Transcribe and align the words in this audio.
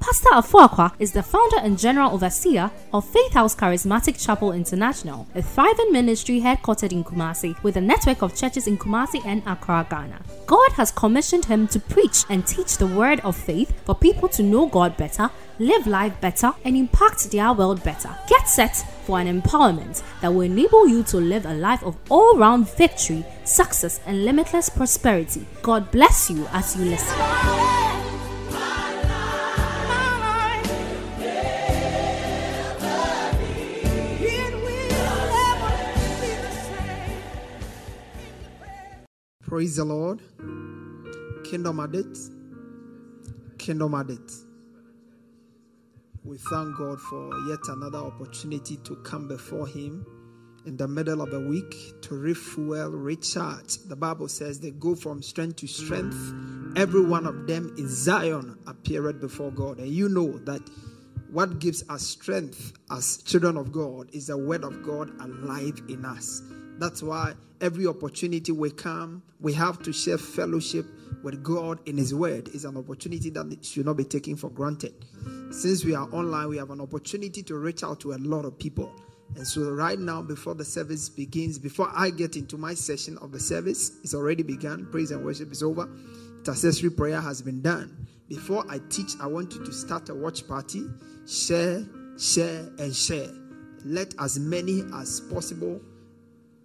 Pastor 0.00 0.30
Afuakwa 0.30 0.92
is 0.98 1.12
the 1.12 1.22
founder 1.22 1.58
and 1.58 1.78
general 1.78 2.12
overseer 2.12 2.70
of 2.94 3.04
Faith 3.04 3.34
House 3.34 3.54
Charismatic 3.54 4.18
Chapel 4.18 4.52
International, 4.52 5.26
a 5.34 5.42
thriving 5.42 5.92
ministry 5.92 6.40
headquartered 6.40 6.90
in 6.90 7.04
Kumasi 7.04 7.62
with 7.62 7.76
a 7.76 7.82
network 7.82 8.22
of 8.22 8.34
churches 8.34 8.66
in 8.66 8.78
Kumasi 8.78 9.24
and 9.26 9.42
Accra, 9.46 9.86
Ghana. 9.90 10.22
God 10.46 10.72
has 10.72 10.90
commissioned 10.90 11.44
him 11.44 11.68
to 11.68 11.78
preach 11.78 12.24
and 12.30 12.46
teach 12.46 12.78
the 12.78 12.86
word 12.86 13.20
of 13.20 13.36
faith 13.36 13.78
for 13.84 13.94
people 13.94 14.28
to 14.30 14.42
know 14.42 14.66
God 14.66 14.96
better, 14.96 15.30
live 15.58 15.86
life 15.86 16.18
better, 16.22 16.54
and 16.64 16.78
impact 16.78 17.30
their 17.30 17.52
world 17.52 17.84
better. 17.84 18.16
Get 18.26 18.48
set 18.48 18.76
for 19.04 19.20
an 19.20 19.42
empowerment 19.42 20.02
that 20.22 20.32
will 20.32 20.40
enable 20.40 20.88
you 20.88 21.02
to 21.04 21.18
live 21.18 21.44
a 21.44 21.52
life 21.52 21.82
of 21.84 21.98
all 22.08 22.38
round 22.38 22.74
victory, 22.74 23.22
success, 23.44 24.00
and 24.06 24.24
limitless 24.24 24.70
prosperity. 24.70 25.46
God 25.60 25.90
bless 25.90 26.30
you 26.30 26.46
as 26.52 26.74
you 26.74 26.86
listen. 26.86 28.09
Praise 39.50 39.74
the 39.74 39.84
Lord. 39.84 40.22
Kingdom 41.42 41.80
at 41.80 41.92
it. 41.96 42.16
Kingdom 43.58 43.96
at 43.96 44.08
it. 44.08 44.32
We 46.22 46.38
thank 46.38 46.76
God 46.78 47.00
for 47.00 47.36
yet 47.48 47.58
another 47.66 47.98
opportunity 47.98 48.76
to 48.76 48.94
come 49.02 49.26
before 49.26 49.66
Him 49.66 50.06
in 50.66 50.76
the 50.76 50.86
middle 50.86 51.20
of 51.20 51.32
a 51.32 51.40
week 51.40 51.74
to 52.02 52.14
refuel, 52.14 52.90
recharge. 52.90 53.78
The 53.88 53.96
Bible 53.96 54.28
says 54.28 54.60
they 54.60 54.70
go 54.70 54.94
from 54.94 55.20
strength 55.20 55.56
to 55.56 55.66
strength. 55.66 56.32
Every 56.76 57.04
one 57.04 57.26
of 57.26 57.48
them 57.48 57.74
in 57.76 57.88
Zion 57.88 58.56
appeared 58.68 59.20
before 59.20 59.50
God. 59.50 59.78
And 59.78 59.88
you 59.88 60.08
know 60.08 60.38
that 60.44 60.62
what 61.32 61.58
gives 61.58 61.82
us 61.88 62.02
strength 62.02 62.74
as 62.88 63.16
children 63.24 63.56
of 63.56 63.72
God 63.72 64.10
is 64.12 64.28
the 64.28 64.38
word 64.38 64.62
of 64.62 64.84
God 64.84 65.10
alive 65.20 65.82
in 65.88 66.04
us. 66.04 66.40
That's 66.80 67.02
why 67.02 67.34
every 67.60 67.86
opportunity 67.86 68.52
we 68.52 68.70
come, 68.70 69.22
we 69.38 69.52
have 69.52 69.82
to 69.82 69.92
share 69.92 70.16
fellowship 70.16 70.86
with 71.22 71.42
God 71.42 71.78
in 71.86 71.98
His 71.98 72.14
Word. 72.14 72.48
is 72.54 72.64
an 72.64 72.78
opportunity 72.78 73.28
that 73.28 73.58
should 73.62 73.84
not 73.84 73.98
be 73.98 74.04
taken 74.04 74.34
for 74.34 74.48
granted. 74.48 74.94
Since 75.50 75.84
we 75.84 75.94
are 75.94 76.08
online, 76.10 76.48
we 76.48 76.56
have 76.56 76.70
an 76.70 76.80
opportunity 76.80 77.42
to 77.42 77.56
reach 77.56 77.84
out 77.84 78.00
to 78.00 78.14
a 78.14 78.18
lot 78.18 78.46
of 78.46 78.58
people. 78.58 78.90
And 79.36 79.46
so, 79.46 79.70
right 79.72 79.98
now, 79.98 80.22
before 80.22 80.54
the 80.54 80.64
service 80.64 81.10
begins, 81.10 81.58
before 81.58 81.90
I 81.94 82.08
get 82.08 82.36
into 82.36 82.56
my 82.56 82.72
session 82.72 83.18
of 83.18 83.30
the 83.30 83.40
service, 83.40 83.98
it's 84.02 84.14
already 84.14 84.42
begun. 84.42 84.88
Praise 84.90 85.10
and 85.10 85.22
worship 85.22 85.52
is 85.52 85.62
over. 85.62 85.86
Intercessory 86.38 86.90
prayer 86.90 87.20
has 87.20 87.42
been 87.42 87.60
done. 87.60 88.08
Before 88.26 88.64
I 88.70 88.80
teach, 88.88 89.12
I 89.20 89.26
want 89.26 89.52
you 89.52 89.62
to 89.66 89.72
start 89.72 90.08
a 90.08 90.14
watch 90.14 90.48
party. 90.48 90.86
Share, 91.28 91.84
share, 92.18 92.70
and 92.78 92.96
share. 92.96 93.28
Let 93.84 94.14
as 94.18 94.38
many 94.38 94.82
as 94.94 95.20
possible 95.20 95.82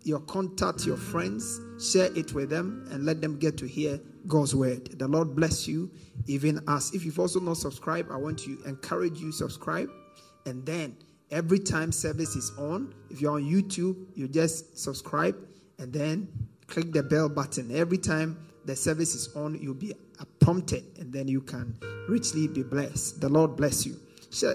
your 0.05 0.19
contact 0.21 0.85
your 0.85 0.97
friends, 0.97 1.59
share 1.79 2.15
it 2.15 2.33
with 2.33 2.49
them, 2.49 2.87
and 2.91 3.05
let 3.05 3.21
them 3.21 3.37
get 3.39 3.57
to 3.57 3.67
hear 3.67 3.99
God's 4.27 4.55
word. 4.55 4.99
The 4.99 5.07
Lord 5.07 5.35
bless 5.35 5.67
you, 5.67 5.91
even 6.27 6.61
us. 6.67 6.93
if 6.93 7.03
you've 7.03 7.19
also 7.19 7.39
not 7.39 7.57
subscribed, 7.57 8.11
I 8.11 8.17
want 8.17 8.37
to 8.39 8.61
encourage 8.65 9.19
you 9.19 9.31
subscribe, 9.31 9.89
and 10.45 10.63
then 10.65 10.95
every 11.31 11.59
time 11.59 11.91
service 11.91 12.35
is 12.35 12.51
on, 12.57 12.93
if 13.09 13.19
you're 13.19 13.33
on 13.33 13.43
YouTube, 13.43 13.95
you 14.15 14.27
just 14.27 14.77
subscribe 14.77 15.35
and 15.79 15.91
then 15.91 16.27
click 16.67 16.93
the 16.93 17.01
bell 17.01 17.27
button. 17.27 17.75
Every 17.75 17.97
time 17.97 18.37
the 18.65 18.75
service 18.75 19.15
is 19.15 19.35
on, 19.35 19.59
you'll 19.59 19.73
be 19.73 19.93
prompted, 20.39 20.83
and 20.99 21.11
then 21.11 21.27
you 21.27 21.41
can 21.41 21.75
richly 22.07 22.47
be 22.47 22.61
blessed. 22.61 23.21
The 23.21 23.29
Lord 23.29 23.55
bless 23.55 23.85
you. 23.87 23.95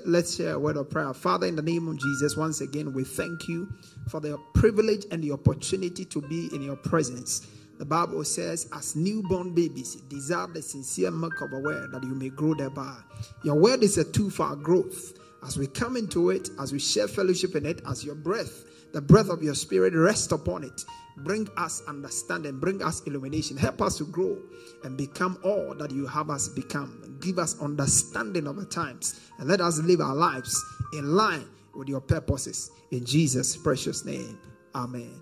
Let's 0.05 0.37
share 0.37 0.55
a 0.55 0.59
word 0.59 0.77
of 0.77 0.91
prayer. 0.91 1.15
Father, 1.15 1.47
in 1.47 1.57
the 1.57 1.63
name 1.63 1.89
of 1.89 1.99
Jesus, 1.99 2.37
once 2.37 2.61
again, 2.61 2.93
we 2.93 3.05
thank 3.05 3.49
you 3.49 3.73
for 4.09 4.21
the 4.21 4.39
privilege 4.55 5.07
and 5.11 5.23
the 5.23 5.33
opportunity 5.33 6.05
to 6.05 6.21
be 6.23 6.49
in 6.55 6.63
your 6.63 6.77
presence. 6.77 7.47
The 7.79 7.87
Bible 7.87 8.25
says, 8.25 8.69
as 8.75 8.95
newborn 8.95 9.55
babies, 9.55 9.95
desire 10.09 10.47
the 10.49 10.61
sincere 10.61 11.11
milk 11.11 11.41
of 11.41 11.53
a 11.55 11.59
word 11.59 11.93
that 11.93 12.03
you 12.03 12.15
may 12.15 12.29
grow 12.29 12.53
thereby. 12.53 12.95
Your 13.43 13.55
word 13.55 13.83
is 13.83 13.97
a 13.97 14.05
tool 14.05 14.29
for 14.29 14.45
our 14.45 14.57
growth. 14.57 15.19
As 15.43 15.57
we 15.57 15.67
come 15.67 15.97
into 15.97 16.29
it, 16.29 16.51
as 16.61 16.73
we 16.73 16.79
share 16.79 17.09
fellowship 17.09 17.57
in 17.57 17.65
it, 17.65 17.81
as 17.89 18.05
your 18.05 18.15
breath, 18.15 18.65
the 18.93 19.01
breath 19.01 19.31
of 19.31 19.43
your 19.43 19.55
spirit, 19.55 19.95
rest 19.95 20.33
upon 20.33 20.63
it. 20.65 20.85
Bring 21.19 21.49
us 21.57 21.83
understanding, 21.87 22.59
bring 22.59 22.83
us 22.83 23.03
illumination. 23.03 23.57
Help 23.57 23.83
us 23.83 23.99
to 23.99 24.05
grow 24.05 24.39
and 24.85 24.97
become 24.97 25.39
all 25.45 25.75
that 25.75 25.91
you 25.91 26.07
have 26.07 26.31
us 26.31 26.49
become. 26.49 27.19
Give 27.21 27.39
us 27.39 27.61
understanding 27.61 28.47
of 28.47 28.57
the 28.57 28.65
times 28.65 29.21
and 29.39 29.49
let 29.49 29.61
us 29.61 29.79
live 29.79 30.01
our 30.01 30.15
lives 30.15 30.59
in 30.93 31.15
line 31.15 31.47
with 31.75 31.89
your 31.89 32.01
purposes. 32.01 32.71
In 32.91 33.05
Jesus' 33.05 33.57
precious 33.57 34.05
name. 34.05 34.39
Amen. 34.75 35.21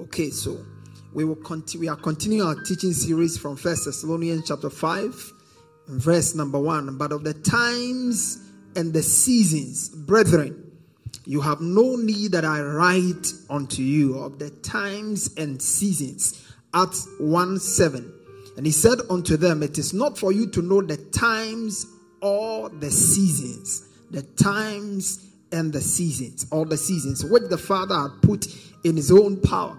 Okay, 0.00 0.30
so 0.30 0.64
we 1.12 1.24
will 1.24 1.36
continue 1.36 1.80
we 1.80 1.88
are 1.88 1.96
continuing 1.96 2.46
our 2.46 2.54
teaching 2.62 2.92
series 2.92 3.38
from 3.38 3.56
First 3.56 3.86
Thessalonians 3.86 4.46
chapter 4.46 4.70
5, 4.70 5.32
verse 5.88 6.34
number 6.34 6.58
1. 6.58 6.98
But 6.98 7.12
of 7.12 7.24
the 7.24 7.34
times 7.34 8.50
and 8.76 8.92
the 8.92 9.02
seasons, 9.02 9.88
brethren, 9.88 10.69
you 11.24 11.40
have 11.40 11.60
no 11.60 11.96
need 11.96 12.32
that 12.32 12.44
I 12.44 12.60
write 12.60 13.26
unto 13.48 13.82
you 13.82 14.18
of 14.18 14.38
the 14.38 14.50
times 14.50 15.30
and 15.36 15.60
seasons. 15.60 16.46
Acts 16.74 17.06
1 17.18 17.58
7. 17.58 18.12
And 18.56 18.66
he 18.66 18.72
said 18.72 18.98
unto 19.08 19.36
them, 19.36 19.62
It 19.62 19.78
is 19.78 19.92
not 19.92 20.18
for 20.18 20.32
you 20.32 20.48
to 20.50 20.62
know 20.62 20.82
the 20.82 20.96
times 20.96 21.86
or 22.20 22.68
the 22.68 22.90
seasons, 22.90 23.88
the 24.10 24.22
times 24.22 25.26
and 25.52 25.72
the 25.72 25.80
seasons, 25.80 26.46
all 26.50 26.64
the 26.64 26.76
seasons, 26.76 27.24
which 27.24 27.44
the 27.48 27.58
Father 27.58 27.94
had 27.94 28.22
put 28.22 28.46
in 28.84 28.96
his 28.96 29.10
own 29.10 29.40
power. 29.40 29.76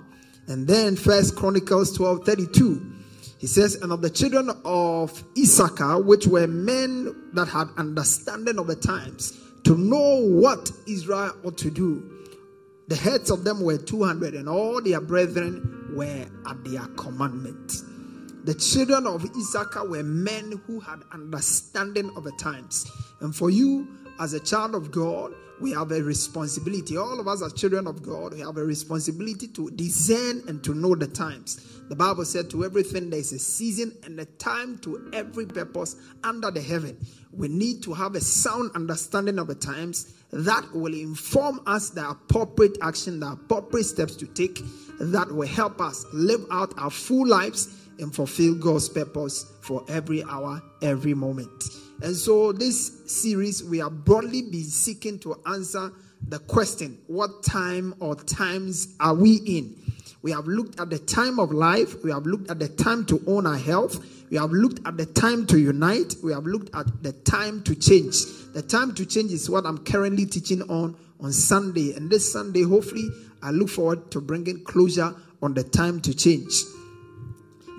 And 0.47 0.67
then 0.67 0.95
First 0.95 1.35
Chronicles 1.35 1.95
12 1.95 2.25
32. 2.25 2.91
He 3.39 3.47
says, 3.47 3.75
and 3.75 3.91
of 3.91 4.03
the 4.03 4.09
children 4.09 4.51
of 4.63 5.23
Issachar, 5.35 5.99
which 6.03 6.27
were 6.27 6.45
men 6.45 7.31
that 7.33 7.47
had 7.47 7.69
understanding 7.75 8.59
of 8.59 8.67
the 8.67 8.75
times, 8.75 9.35
to 9.63 9.77
know 9.77 10.21
what 10.25 10.71
Israel 10.87 11.35
ought 11.43 11.57
to 11.59 11.69
do. 11.69 12.09
The 12.87 12.95
heads 12.95 13.29
of 13.29 13.43
them 13.43 13.61
were 13.61 13.77
200, 13.77 14.33
and 14.33 14.49
all 14.49 14.81
their 14.81 14.99
brethren 14.99 15.93
were 15.95 16.25
at 16.49 16.63
their 16.63 16.85
commandment. 16.97 17.83
The 18.43 18.55
children 18.55 19.05
of 19.05 19.23
Issachar 19.37 19.87
were 19.87 20.03
men 20.03 20.61
who 20.65 20.79
had 20.79 21.03
understanding 21.11 22.11
of 22.15 22.23
the 22.23 22.31
times. 22.33 22.89
And 23.19 23.35
for 23.35 23.49
you, 23.49 23.87
as 24.19 24.33
a 24.33 24.39
child 24.39 24.73
of 24.73 24.91
God, 24.91 25.33
we 25.61 25.71
have 25.71 25.91
a 25.91 26.01
responsibility. 26.01 26.97
All 26.97 27.19
of 27.19 27.27
us, 27.27 27.43
as 27.43 27.53
children 27.53 27.87
of 27.87 28.01
God, 28.01 28.33
we 28.33 28.39
have 28.39 28.57
a 28.57 28.63
responsibility 28.63 29.47
to 29.49 29.69
discern 29.71 30.43
and 30.47 30.63
to 30.63 30.73
know 30.73 30.95
the 30.95 31.07
times. 31.07 31.79
The 31.87 31.95
Bible 31.95 32.25
said, 32.25 32.49
To 32.49 32.65
everything 32.65 33.09
there 33.09 33.19
is 33.19 33.31
a 33.31 33.39
season 33.39 33.95
and 34.03 34.19
a 34.19 34.25
time 34.25 34.77
to 34.79 35.11
every 35.13 35.45
purpose 35.45 35.95
under 36.23 36.49
the 36.49 36.61
heaven. 36.61 36.97
We 37.31 37.47
need 37.47 37.83
to 37.83 37.93
have 37.93 38.15
a 38.15 38.21
sound 38.21 38.71
understanding 38.75 39.39
of 39.39 39.47
the 39.47 39.55
times 39.55 40.13
that 40.31 40.65
will 40.73 40.93
inform 40.93 41.61
us 41.67 41.89
the 41.89 42.09
appropriate 42.09 42.77
action, 42.81 43.19
the 43.19 43.33
appropriate 43.33 43.83
steps 43.83 44.15
to 44.15 44.25
take 44.25 44.61
that 44.99 45.31
will 45.31 45.47
help 45.47 45.81
us 45.81 46.05
live 46.13 46.45
out 46.51 46.73
our 46.77 46.89
full 46.89 47.27
lives 47.27 47.67
and 47.99 48.13
fulfill 48.13 48.55
God's 48.55 48.89
purpose 48.89 49.51
for 49.61 49.83
every 49.87 50.23
hour, 50.23 50.61
every 50.81 51.13
moment. 51.13 51.65
And 52.01 52.15
so, 52.15 52.51
this 52.51 53.03
series, 53.05 53.63
we 53.63 53.79
are 53.79 53.89
broadly 53.89 54.41
be 54.41 54.63
seeking 54.63 55.19
to 55.19 55.39
answer 55.45 55.91
the 56.27 56.39
question 56.39 56.97
what 57.07 57.43
time 57.43 57.93
or 57.99 58.15
times 58.15 58.95
are 58.99 59.13
we 59.13 59.35
in? 59.45 59.75
We 60.23 60.31
have 60.31 60.47
looked 60.47 60.79
at 60.79 60.89
the 60.89 60.99
time 60.99 61.39
of 61.39 61.51
life, 61.51 62.03
we 62.03 62.11
have 62.11 62.25
looked 62.25 62.49
at 62.49 62.59
the 62.59 62.69
time 62.69 63.05
to 63.05 63.21
own 63.27 63.45
our 63.45 63.57
health, 63.57 64.03
we 64.31 64.37
have 64.37 64.51
looked 64.51 64.85
at 64.87 64.97
the 64.97 65.05
time 65.05 65.45
to 65.47 65.59
unite, 65.59 66.15
we 66.23 66.31
have 66.31 66.45
looked 66.45 66.75
at 66.75 67.03
the 67.03 67.11
time 67.11 67.63
to 67.63 67.75
change. 67.75 68.25
The 68.53 68.61
time 68.61 68.95
to 68.95 69.05
change 69.05 69.31
is 69.31 69.49
what 69.49 69.65
I'm 69.65 69.79
currently 69.79 70.25
teaching 70.25 70.61
on 70.63 70.95
on 71.19 71.31
Sunday. 71.31 71.93
And 71.93 72.09
this 72.09 72.31
Sunday, 72.31 72.63
hopefully, 72.63 73.09
I 73.43 73.51
look 73.51 73.69
forward 73.69 74.09
to 74.11 74.21
bringing 74.21 74.63
closure 74.63 75.13
on 75.41 75.53
the 75.53 75.63
time 75.63 76.01
to 76.01 76.15
change. 76.15 76.51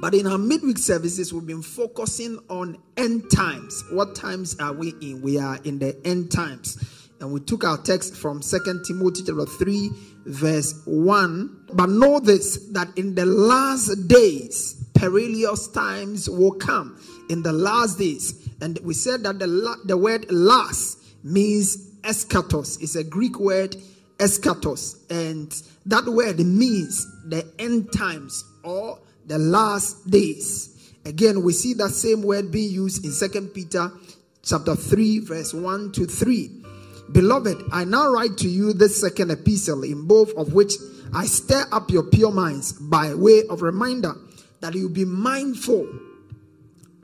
But 0.02 0.14
in 0.14 0.26
our 0.26 0.36
midweek 0.36 0.78
services, 0.78 1.32
we've 1.32 1.46
been 1.46 1.62
focusing 1.62 2.40
on 2.50 2.76
end 2.96 3.30
times. 3.30 3.84
What 3.92 4.16
times 4.16 4.56
are 4.58 4.72
we 4.72 4.94
in? 5.00 5.22
We 5.22 5.38
are 5.38 5.60
in 5.62 5.78
the 5.78 5.96
end 6.04 6.32
times. 6.32 7.08
And 7.20 7.32
we 7.32 7.38
took 7.38 7.62
our 7.62 7.78
text 7.78 8.16
from 8.16 8.42
Second 8.42 8.84
Timothy 8.84 9.22
chapter 9.24 9.46
3, 9.46 9.90
verse 10.26 10.82
1. 10.86 11.66
But 11.74 11.88
know 11.88 12.18
this 12.18 12.56
that 12.72 12.88
in 12.98 13.14
the 13.14 13.26
last 13.26 14.08
days, 14.08 14.84
perilous 14.92 15.68
times 15.68 16.28
will 16.28 16.54
come. 16.54 17.00
In 17.30 17.44
the 17.44 17.52
last 17.52 17.96
days. 17.96 18.50
And 18.60 18.80
we 18.82 18.94
said 18.94 19.22
that 19.22 19.38
the, 19.38 19.76
the 19.84 19.96
word 19.96 20.26
last 20.32 20.98
means 21.22 21.92
eschatos. 22.00 22.82
It's 22.82 22.96
a 22.96 23.04
Greek 23.04 23.38
word, 23.38 23.76
eschatos. 24.18 24.96
And 25.10 25.52
that 25.86 26.06
word 26.06 26.40
means 26.40 27.06
the 27.28 27.46
end 27.60 27.92
times 27.92 28.44
or 28.64 28.98
the 29.26 29.38
last 29.38 30.10
days. 30.10 30.92
Again, 31.04 31.42
we 31.42 31.52
see 31.52 31.74
that 31.74 31.90
same 31.90 32.22
word 32.22 32.50
being 32.50 32.70
used 32.72 33.04
in 33.04 33.10
Second 33.10 33.48
Peter 33.48 33.90
chapter 34.42 34.74
3, 34.74 35.20
verse 35.20 35.54
1 35.54 35.92
to 35.92 36.06
3. 36.06 36.62
Beloved, 37.12 37.64
I 37.72 37.84
now 37.84 38.10
write 38.10 38.38
to 38.38 38.48
you 38.48 38.72
this 38.72 39.00
second 39.00 39.30
epistle, 39.30 39.82
in 39.82 40.06
both 40.06 40.32
of 40.34 40.52
which 40.54 40.74
I 41.12 41.26
stir 41.26 41.66
up 41.70 41.90
your 41.90 42.04
pure 42.04 42.32
minds 42.32 42.72
by 42.72 43.14
way 43.14 43.42
of 43.50 43.62
reminder 43.62 44.14
that 44.60 44.74
you 44.74 44.88
be 44.88 45.04
mindful. 45.04 45.88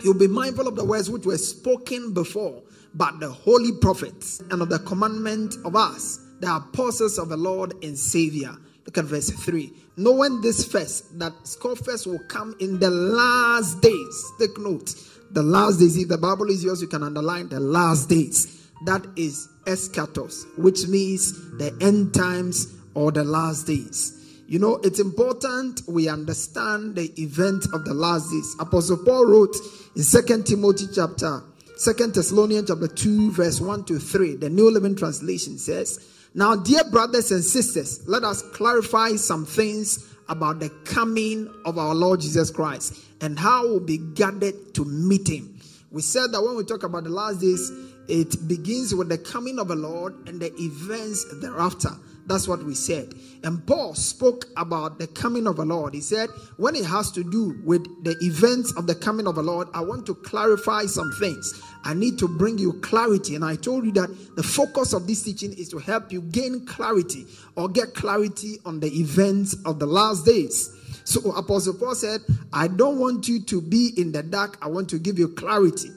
You'll 0.03 0.15
be 0.15 0.29
mindful 0.29 0.69
of 0.69 0.77
the 0.77 0.85
words 0.85 1.11
which 1.11 1.27
were 1.27 1.39
spoken 1.39 2.15
before 2.15 2.63
by 2.95 3.13
the 3.19 3.29
holy 3.29 3.73
prophets 3.81 4.41
and 4.51 4.63
of 4.63 4.71
the 4.71 4.79
commandment 4.79 5.57
of 5.65 5.77
us, 5.77 6.21
the 6.41 6.55
apostles 6.55 7.19
of 7.19 7.29
the 7.29 7.37
Lord 7.37 7.75
and 7.83 7.99
Savior. 7.99 8.57
Look 8.87 8.97
at 8.97 9.05
verse 9.05 9.31
3. 9.31 9.73
Knowing 9.99 10.41
this 10.41 10.65
first, 10.65 11.19
that 11.19 11.33
scoffers 11.43 12.07
will 12.07 12.21
come 12.29 12.55
in 12.61 12.79
the 12.79 12.89
last 12.89 13.83
days. 13.83 14.33
Take 14.39 14.57
note. 14.57 14.95
The 15.33 15.43
last 15.43 15.81
days. 15.81 15.97
If 15.97 16.07
the 16.07 16.17
Bible 16.17 16.51
is 16.51 16.63
yours, 16.63 16.81
you 16.81 16.87
can 16.87 17.03
underline 17.03 17.49
the 17.49 17.59
last 17.59 18.09
days. 18.09 18.71
That 18.87 19.05
is 19.17 19.49
eschatos, 19.67 20.45
which 20.57 20.87
means 20.87 21.33
the 21.59 21.77
end 21.81 22.15
times 22.15 22.73
or 22.95 23.11
the 23.11 23.25
last 23.25 23.67
days. 23.67 24.15
You 24.47 24.61
know, 24.61 24.77
it's 24.85 25.01
important 25.01 25.83
we 25.89 26.09
understand 26.09 26.95
the 26.95 27.13
event 27.21 27.67
of 27.75 27.85
the 27.85 27.93
last 27.93 28.31
days. 28.31 28.55
Apostle 28.61 28.99
Paul 28.99 29.27
wrote 29.27 29.57
in 29.97 30.05
Second 30.05 30.47
Timothy 30.47 30.87
chapter, 30.95 31.43
Second 31.77 32.15
Thessalonians 32.15 32.69
chapter 32.69 32.87
2, 32.87 33.33
verse 33.33 33.61
1 33.61 33.85
to 33.87 33.99
3. 33.99 34.37
The 34.37 34.49
New 34.49 34.71
Living 34.71 34.95
Translation 34.95 35.59
says, 35.59 35.99
Now, 36.35 36.57
dear 36.57 36.85
brothers 36.85 37.33
and 37.33 37.43
sisters, 37.43 38.07
let 38.07 38.23
us 38.23 38.43
clarify 38.53 39.17
some 39.17 39.47
things 39.47 40.15
about 40.29 40.61
the 40.61 40.69
coming 40.85 41.53
of 41.65 41.79
our 41.79 41.95
Lord 41.95 42.21
Jesus 42.21 42.51
Christ 42.51 42.95
and 43.21 43.39
how 43.39 43.67
we'll 43.67 43.81
be 43.81 43.99
gathered 43.99 44.75
to 44.75 44.85
meet 44.85 45.29
him. 45.29 45.59
We 45.91 46.03
said 46.03 46.33
that 46.33 46.43
when 46.43 46.55
we 46.55 46.65
talk 46.65 46.83
about 46.83 47.05
the 47.05 47.11
last 47.11 47.41
days, 47.41 47.71
it 48.09 48.47
begins 48.47 48.95
with 48.95 49.09
the 49.09 49.19
coming 49.19 49.59
of 49.59 49.69
the 49.69 49.77
Lord 49.77 50.29
and 50.29 50.41
the 50.41 50.55
events 50.57 51.25
thereafter. 51.41 51.91
That's 52.27 52.47
what 52.47 52.63
we 52.63 52.75
said. 52.75 53.15
And 53.43 53.67
Paul 53.67 53.95
spoke 53.95 54.45
about 54.59 54.99
the 54.99 55.07
coming 55.07 55.47
of 55.47 55.57
the 55.57 55.65
Lord. 55.65 55.95
He 55.95 56.03
said, 56.03 56.29
when 56.59 56.77
it 56.77 56.85
has 56.85 57.11
to 57.13 57.25
do 57.25 57.59
with 57.65 58.05
the 58.05 58.17
events 58.21 58.73
of 58.77 58.87
the 58.87 58.95
coming 58.95 59.27
of 59.27 59.37
the 59.37 59.43
Lord, 59.43 59.69
I 59.73 59.81
want 59.81 60.05
to 60.07 60.15
clarify 60.15 60.85
some 60.85 61.11
things. 61.19 61.63
I 61.89 61.95
need 61.95 62.19
to 62.19 62.29
bring 62.29 62.59
you 62.59 62.75
clarity. 62.75 63.35
And 63.35 63.43
I 63.43 63.57
told 63.57 63.87
you 63.87 63.93
that 63.93 64.11
the 64.37 64.43
focus 64.43 64.93
of 64.93 65.07
this 65.07 65.23
teaching 65.23 65.55
is 65.55 65.71
to 65.71 65.79
help 65.79 66.13
you 66.13 66.21
gain 66.21 66.67
clarity 66.67 67.25
or 67.57 67.67
get 67.67 67.95
clarity 67.95 68.59
on 68.67 68.79
the 68.79 68.89
events 68.89 69.57
of 69.65 69.79
the 69.79 69.87
last 69.87 70.27
days. 70.27 70.71
So 71.05 71.31
Apostle 71.31 71.73
Paul 71.73 71.95
said, 71.95 72.21
I 72.53 72.69
don't 72.69 72.99
want 72.99 73.27
you 73.27 73.43
to 73.43 73.63
be 73.63 73.95
in 73.97 74.13
the 74.13 74.23
dark. 74.23 74.59
I 74.61 74.69
want 74.69 74.91
to 74.91 74.99
give 74.99 75.19
you 75.19 75.29
clarity. 75.29 75.89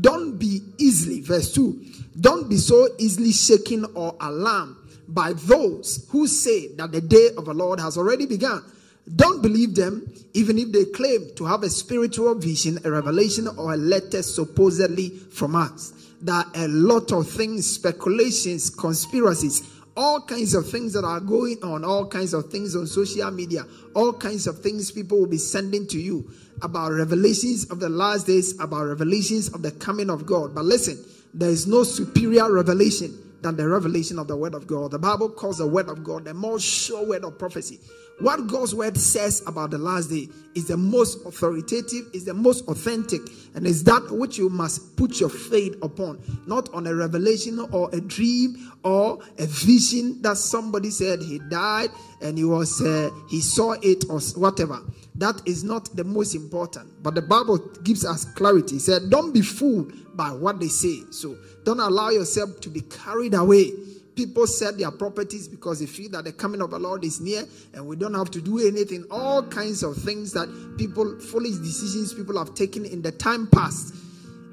Don't 0.00 0.38
be 0.38 0.62
easily, 0.78 1.20
verse 1.20 1.52
2, 1.52 1.84
don't 2.18 2.48
be 2.48 2.56
so 2.56 2.88
easily 2.98 3.30
shaken 3.30 3.84
or 3.94 4.16
alarmed 4.18 4.76
by 5.06 5.34
those 5.34 6.08
who 6.10 6.26
say 6.26 6.74
that 6.76 6.92
the 6.92 7.02
day 7.02 7.28
of 7.36 7.44
the 7.44 7.52
Lord 7.52 7.78
has 7.78 7.98
already 7.98 8.24
begun. 8.24 8.64
Don't 9.14 9.40
believe 9.40 9.74
them, 9.74 10.12
even 10.34 10.58
if 10.58 10.72
they 10.72 10.84
claim 10.86 11.30
to 11.36 11.44
have 11.44 11.62
a 11.62 11.70
spiritual 11.70 12.34
vision, 12.34 12.78
a 12.84 12.90
revelation, 12.90 13.46
or 13.56 13.74
a 13.74 13.76
letter 13.76 14.22
supposedly 14.22 15.10
from 15.10 15.54
us. 15.54 15.92
There 16.20 16.34
are 16.34 16.46
a 16.54 16.68
lot 16.68 17.12
of 17.12 17.30
things, 17.30 17.70
speculations, 17.70 18.70
conspiracies, 18.70 19.62
all 19.96 20.20
kinds 20.20 20.54
of 20.54 20.68
things 20.68 20.92
that 20.92 21.04
are 21.04 21.20
going 21.20 21.58
on, 21.62 21.84
all 21.84 22.06
kinds 22.06 22.34
of 22.34 22.50
things 22.50 22.74
on 22.74 22.86
social 22.86 23.30
media, 23.30 23.64
all 23.94 24.12
kinds 24.12 24.46
of 24.46 24.60
things 24.60 24.90
people 24.90 25.20
will 25.20 25.26
be 25.26 25.38
sending 25.38 25.86
to 25.88 25.98
you 25.98 26.28
about 26.62 26.92
revelations 26.92 27.70
of 27.70 27.80
the 27.80 27.88
last 27.88 28.26
days, 28.26 28.58
about 28.60 28.86
revelations 28.86 29.48
of 29.54 29.62
the 29.62 29.70
coming 29.72 30.10
of 30.10 30.26
God. 30.26 30.54
But 30.54 30.64
listen, 30.64 31.02
there 31.32 31.50
is 31.50 31.66
no 31.66 31.84
superior 31.84 32.52
revelation 32.52 33.16
than 33.42 33.56
the 33.56 33.68
revelation 33.68 34.18
of 34.18 34.26
the 34.26 34.36
word 34.36 34.54
of 34.54 34.66
God. 34.66 34.90
The 34.90 34.98
Bible 34.98 35.30
calls 35.30 35.58
the 35.58 35.66
word 35.66 35.88
of 35.88 36.02
God 36.02 36.24
the 36.24 36.34
most 36.34 36.64
sure 36.64 37.06
word 37.06 37.24
of 37.24 37.38
prophecy. 37.38 37.78
What 38.20 38.46
God's 38.46 38.74
word 38.74 38.96
says 38.96 39.42
about 39.46 39.70
the 39.70 39.78
last 39.78 40.08
day 40.08 40.28
is 40.54 40.68
the 40.68 40.76
most 40.76 41.24
authoritative, 41.26 42.06
is 42.14 42.24
the 42.24 42.32
most 42.32 42.66
authentic, 42.66 43.20
and 43.54 43.66
is 43.66 43.84
that 43.84 44.10
which 44.10 44.38
you 44.38 44.48
must 44.48 44.96
put 44.96 45.20
your 45.20 45.28
faith 45.28 45.76
upon, 45.82 46.18
not 46.46 46.72
on 46.72 46.86
a 46.86 46.94
revelation 46.94 47.58
or 47.72 47.90
a 47.92 48.00
dream 48.00 48.72
or 48.84 49.18
a 49.38 49.46
vision 49.46 50.22
that 50.22 50.38
somebody 50.38 50.90
said 50.90 51.20
he 51.20 51.40
died 51.50 51.90
and 52.22 52.38
he 52.38 52.44
was 52.44 52.80
uh, 52.80 53.10
he 53.28 53.40
saw 53.42 53.72
it 53.82 54.06
or 54.08 54.18
whatever. 54.40 54.80
That 55.16 55.42
is 55.44 55.62
not 55.62 55.94
the 55.94 56.04
most 56.04 56.34
important. 56.34 57.02
But 57.02 57.14
the 57.14 57.22
Bible 57.22 57.58
gives 57.82 58.04
us 58.04 58.24
clarity. 58.24 58.76
It 58.76 58.80
said, 58.80 59.10
Don't 59.10 59.32
be 59.32 59.42
fooled 59.42 59.92
by 60.16 60.30
what 60.30 60.58
they 60.58 60.68
say. 60.68 61.02
So 61.10 61.36
don't 61.64 61.80
allow 61.80 62.10
yourself 62.10 62.60
to 62.62 62.70
be 62.70 62.80
carried 62.80 63.34
away. 63.34 63.72
People 64.16 64.46
sell 64.46 64.72
their 64.72 64.90
properties 64.90 65.46
because 65.46 65.80
they 65.80 65.86
feel 65.86 66.10
that 66.10 66.24
the 66.24 66.32
coming 66.32 66.62
of 66.62 66.70
the 66.70 66.78
Lord 66.78 67.04
is 67.04 67.20
near 67.20 67.44
and 67.74 67.86
we 67.86 67.96
don't 67.96 68.14
have 68.14 68.30
to 68.30 68.40
do 68.40 68.66
anything. 68.66 69.04
All 69.10 69.42
kinds 69.42 69.82
of 69.82 69.94
things 69.94 70.32
that 70.32 70.48
people, 70.78 71.20
foolish 71.20 71.56
decisions 71.56 72.14
people 72.14 72.38
have 72.38 72.54
taken 72.54 72.86
in 72.86 73.02
the 73.02 73.12
time 73.12 73.46
past. 73.46 73.94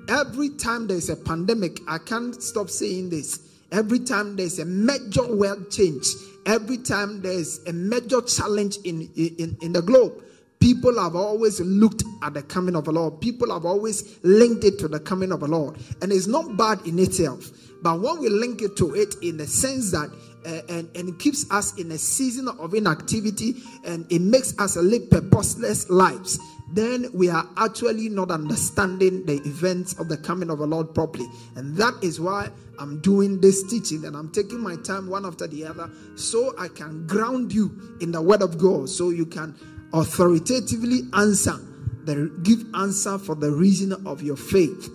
Every 0.10 0.50
time 0.50 0.88
there's 0.88 1.10
a 1.10 1.16
pandemic, 1.16 1.80
I 1.88 1.98
can't 1.98 2.44
stop 2.44 2.70
saying 2.70 3.10
this. 3.10 3.40
Every 3.72 4.00
time 4.00 4.36
there's 4.36 4.60
a 4.60 4.66
major 4.66 5.34
world 5.34 5.72
change, 5.72 6.08
every 6.46 6.78
time 6.78 7.22
there's 7.22 7.66
a 7.66 7.72
major 7.72 8.22
challenge 8.22 8.78
in, 8.84 9.10
in, 9.16 9.58
in 9.62 9.72
the 9.72 9.82
globe, 9.82 10.22
People 10.64 10.98
have 10.98 11.14
always 11.14 11.60
looked 11.60 12.06
at 12.22 12.36
the 12.36 12.42
coming 12.42 12.78
of 12.78 12.86
the 12.86 12.92
Lord. 12.94 13.20
People 13.20 13.52
have 13.52 13.66
always 13.66 14.18
linked 14.24 14.64
it 14.64 14.80
to 14.80 14.88
the 14.88 14.98
coming 14.98 15.34
of 15.34 15.42
the 15.42 15.48
Lord. 15.50 15.76
And 16.02 16.10
it's 16.10 16.26
not 16.26 16.56
bad 16.56 16.80
in 16.88 17.00
itself. 17.00 17.52
But 17.84 18.00
when 18.00 18.20
we 18.20 18.30
link 18.30 18.62
it 18.62 18.78
to 18.78 18.96
it 18.96 19.16
in 19.22 19.38
the 19.38 19.46
sense 19.46 19.92
that 19.92 20.10
uh, 20.46 20.62
and, 20.70 20.90
and 20.96 21.10
it 21.10 21.20
keeps 21.20 21.50
us 21.52 21.78
in 21.78 21.92
a 21.92 21.98
season 21.98 22.48
of 22.48 22.74
inactivity 22.74 23.56
and 23.86 24.10
it 24.12 24.22
makes 24.22 24.58
us 24.60 24.76
live 24.76 25.10
purposeless 25.10 25.90
lives, 25.90 26.40
then 26.72 27.08
we 27.14 27.30
are 27.30 27.48
actually 27.58 28.10
not 28.10 28.32
understanding 28.32 29.26
the 29.26 29.36
events 29.46 30.00
of 30.00 30.10
the 30.10 30.18
coming 30.18 30.50
of 30.50 30.60
the 30.60 30.66
Lord 30.66 30.94
properly. 30.96 31.28
And 31.56 31.76
that 31.78 31.94
is 32.02 32.20
why 32.20 32.50
I'm 32.80 33.00
doing 33.02 33.40
this 33.40 33.64
teaching 33.70 34.06
and 34.06 34.16
I'm 34.16 34.32
taking 34.32 34.60
my 34.60 34.76
time 34.78 35.08
one 35.10 35.26
after 35.26 35.48
the 35.48 35.66
other 35.66 35.90
so 36.16 36.54
I 36.58 36.70
can 36.70 37.06
ground 37.06 37.54
you 37.54 37.98
in 38.02 38.12
the 38.12 38.22
Word 38.22 38.42
of 38.42 38.58
God 38.58 38.90
so 38.90 39.12
you 39.12 39.26
can 39.26 39.56
authoritatively 39.94 41.02
answer 41.14 41.58
the 42.06 42.30
give 42.44 42.66
answer 42.76 43.18
for 43.18 43.36
the 43.36 43.52
reason 43.52 43.94
of 44.06 44.22
your 44.22 44.36
faith 44.36 44.90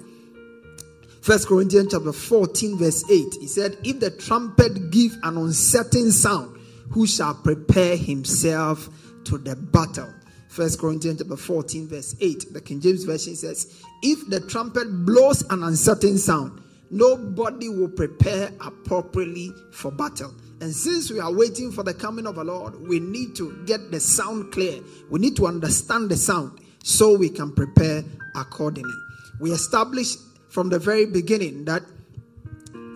first 1.21 1.49
corinthians 1.49 1.93
chapter 1.93 2.13
14 2.13 2.79
verse 2.79 3.05
8 3.11 3.35
he 3.41 3.47
said 3.47 3.77
if 3.85 4.01
the 4.01 4.11
trumpet 4.11 4.91
give 4.91 5.17
an 5.23 5.37
uncertain 5.37 6.11
sound 6.13 6.57
who 6.91 7.07
shall 7.07 7.35
prepare 7.35 7.97
himself 7.97 8.89
to 9.25 9.39
the 9.39 9.57
battle 9.57 10.13
first 10.49 10.79
corinthians 10.79 11.21
chapter 11.21 11.37
14 11.37 11.89
verse 11.89 12.17
8 12.21 12.53
the 12.53 12.61
king 12.61 12.81
james 12.81 13.05
version 13.05 13.37
says 13.37 13.83
if 14.03 14.29
the 14.29 14.41
trumpet 14.41 14.87
blows 15.05 15.43
an 15.51 15.63
uncertain 15.63 16.19
sound 16.19 16.63
nobody 16.91 17.69
will 17.69 17.89
prepare 17.91 18.51
appropriately 18.61 19.53
for 19.73 19.91
battle 19.91 20.33
and 20.61 20.75
since 20.75 21.11
we 21.11 21.21
are 21.21 21.33
waiting 21.33 21.71
for 21.71 21.85
the 21.85 21.95
coming 21.95 22.27
of 22.27 22.35
the 22.35 22.43
Lord, 22.43 22.81
we 22.89 22.99
need 22.99 23.37
to 23.37 23.63
get 23.65 23.93
the 23.93 24.01
sound 24.01 24.53
clear. 24.53 24.81
We 25.09 25.21
need 25.21 25.37
to 25.37 25.47
understand 25.47 26.11
the 26.11 26.17
sound 26.17 26.61
so 26.83 27.17
we 27.17 27.29
can 27.29 27.53
prepare 27.53 28.03
accordingly. 28.35 28.95
We 29.39 29.53
established 29.53 30.19
from 30.59 30.71
the 30.71 30.79
very 30.81 31.07
beginning 31.07 31.67
that 31.67 31.85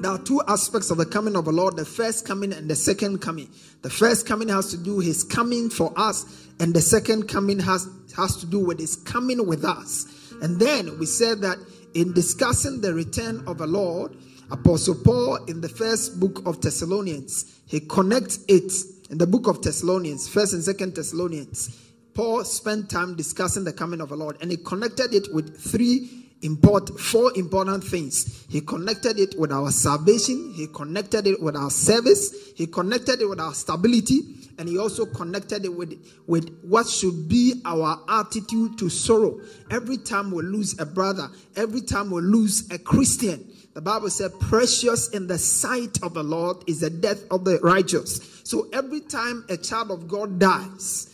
there 0.01 0.11
are 0.11 0.19
two 0.19 0.43
aspects 0.49 0.91
of 0.91 0.99
the 0.99 1.07
coming 1.07 1.37
of 1.37 1.45
the 1.45 1.53
Lord 1.53 1.77
the 1.77 1.85
first 1.85 2.27
coming 2.27 2.53
and 2.53 2.69
the 2.69 2.75
second 2.75 3.21
coming. 3.21 3.49
The 3.83 3.89
first 3.89 4.27
coming 4.27 4.49
has 4.49 4.73
to 4.73 4.77
do 4.77 4.99
his 4.99 5.23
coming 5.23 5.71
for 5.71 5.93
us, 5.97 6.49
and 6.59 6.75
the 6.75 6.81
second 6.81 7.29
coming 7.29 7.61
has, 7.61 7.89
has 8.17 8.37
to 8.39 8.47
do 8.47 8.59
with 8.59 8.81
his 8.81 8.97
coming 8.97 9.47
with 9.47 9.65
us. 9.65 10.33
And 10.43 10.59
then 10.59 10.99
we 10.99 11.07
said 11.07 11.41
that 11.43 11.57
in 11.95 12.13
discussing 12.15 12.81
the 12.81 12.95
return 12.95 13.45
of 13.47 13.59
the 13.59 13.69
Lord, 13.69 14.17
Apostle 14.51 14.97
Paul 14.97 15.45
in 15.45 15.61
the 15.61 15.69
first 15.69 16.19
book 16.19 16.45
of 16.45 16.61
Thessalonians, 16.61 17.61
he 17.69 17.79
connects 17.79 18.41
it 18.49 18.73
in 19.09 19.19
the 19.19 19.27
book 19.29 19.47
of 19.47 19.63
Thessalonians, 19.63 20.29
first 20.29 20.53
and 20.53 20.65
second 20.65 20.97
Thessalonians. 20.97 21.79
Paul 22.15 22.43
spent 22.43 22.91
time 22.91 23.15
discussing 23.15 23.63
the 23.63 23.73
coming 23.73 24.01
of 24.01 24.09
the 24.09 24.17
Lord 24.17 24.37
and 24.41 24.51
he 24.51 24.57
connected 24.57 25.15
it 25.15 25.33
with 25.33 25.57
three 25.57 26.22
import 26.43 26.99
four 27.01 27.33
important 27.37 27.85
things. 27.85 28.45
He 28.49 28.61
connected 28.61 29.19
it 29.19 29.39
with 29.39 29.53
our 29.53 29.71
salvation, 29.71 30.53
he 30.55 30.67
connected 30.67 31.27
it 31.27 31.41
with 31.41 31.57
our 31.57 31.71
service, 31.71 32.53
he 32.55 32.67
connected 32.67 33.21
it 33.21 33.29
with 33.29 33.41
our 33.41 33.55
stability, 33.55 34.21
and 34.59 34.69
he 34.69 34.79
also 34.79 35.07
connected 35.07 35.65
it 35.65 35.75
with, 35.75 35.99
with 36.27 36.57
what 36.63 36.87
should 36.87 37.29
be 37.29 37.61
our 37.65 38.01
attitude 38.09 38.79
to 38.79 38.89
sorrow. 38.89 39.41
Every 39.71 39.97
time 39.97 40.31
we 40.31 40.43
lose 40.43 40.79
a 40.79 40.87
brother, 40.87 41.29
every 41.57 41.81
time 41.81 42.11
we 42.11 42.21
lose 42.21 42.71
a 42.71 42.79
Christian, 42.79 43.49
the 43.75 43.81
Bible 43.81 44.11
said, 44.11 44.39
Precious 44.39 45.09
in 45.09 45.27
the 45.27 45.39
sight 45.39 46.03
of 46.03 46.13
the 46.15 46.23
Lord 46.23 46.59
is 46.67 46.81
the 46.81 46.91
death 46.91 47.25
of 47.31 47.45
the 47.45 47.59
righteous. 47.61 48.41
So 48.45 48.69
every 48.73 49.01
time 49.01 49.45
a 49.49 49.57
child 49.57 49.91
of 49.91 50.09
God 50.09 50.39
dies, 50.39 51.12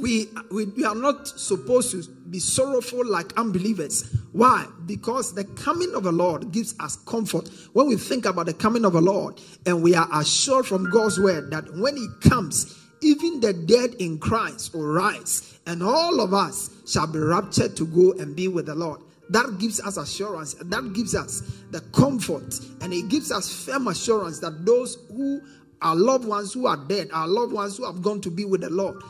we, 0.00 0.28
we, 0.50 0.66
we 0.66 0.84
are 0.84 0.94
not 0.94 1.26
supposed 1.26 1.90
to 1.92 2.10
be 2.30 2.38
sorrowful 2.38 3.06
like 3.06 3.36
unbelievers. 3.36 4.14
Why? 4.32 4.66
Because 4.86 5.34
the 5.34 5.44
coming 5.44 5.94
of 5.94 6.04
the 6.04 6.12
Lord 6.12 6.52
gives 6.52 6.74
us 6.80 6.96
comfort. 6.96 7.48
When 7.72 7.88
we 7.88 7.96
think 7.96 8.26
about 8.26 8.46
the 8.46 8.54
coming 8.54 8.84
of 8.84 8.92
the 8.92 9.00
Lord 9.00 9.40
and 9.64 9.82
we 9.82 9.94
are 9.94 10.08
assured 10.12 10.66
from 10.66 10.90
God's 10.90 11.18
word 11.18 11.50
that 11.50 11.72
when 11.74 11.96
He 11.96 12.06
comes, 12.20 12.76
even 13.02 13.40
the 13.40 13.52
dead 13.52 13.94
in 13.98 14.18
Christ 14.18 14.74
will 14.74 14.86
rise, 14.86 15.58
and 15.66 15.82
all 15.82 16.20
of 16.20 16.32
us 16.32 16.70
shall 16.86 17.06
be 17.06 17.18
raptured 17.18 17.76
to 17.76 17.86
go 17.86 18.12
and 18.20 18.34
be 18.34 18.48
with 18.48 18.66
the 18.66 18.74
Lord. 18.74 19.00
That 19.30 19.58
gives 19.58 19.80
us 19.80 19.96
assurance, 19.96 20.54
that 20.54 20.92
gives 20.92 21.14
us 21.14 21.40
the 21.70 21.80
comfort, 21.92 22.60
and 22.80 22.92
it 22.94 23.08
gives 23.08 23.32
us 23.32 23.64
firm 23.64 23.88
assurance 23.88 24.38
that 24.40 24.64
those 24.64 24.98
who 25.08 25.40
are 25.82 25.96
loved 25.96 26.24
ones 26.24 26.52
who 26.52 26.66
are 26.66 26.76
dead, 26.76 27.08
our 27.12 27.26
loved 27.26 27.52
ones 27.52 27.76
who 27.76 27.84
have 27.84 28.02
gone 28.02 28.20
to 28.22 28.30
be 28.30 28.44
with 28.44 28.62
the 28.62 28.70
Lord, 28.70 29.02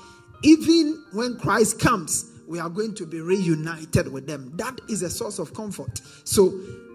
even 0.43 1.05
when 1.13 1.39
Christ 1.39 1.81
comes, 1.81 2.31
we 2.47 2.59
are 2.59 2.69
going 2.69 2.95
to 2.95 3.07
be 3.07 3.21
reunited 3.21 4.13
with 4.13 4.27
them. 4.27 4.53
That 4.57 4.81
is 4.89 5.03
a 5.03 5.11
source 5.11 5.39
of 5.39 5.55
comfort. 5.55 6.01
So, 6.25 6.51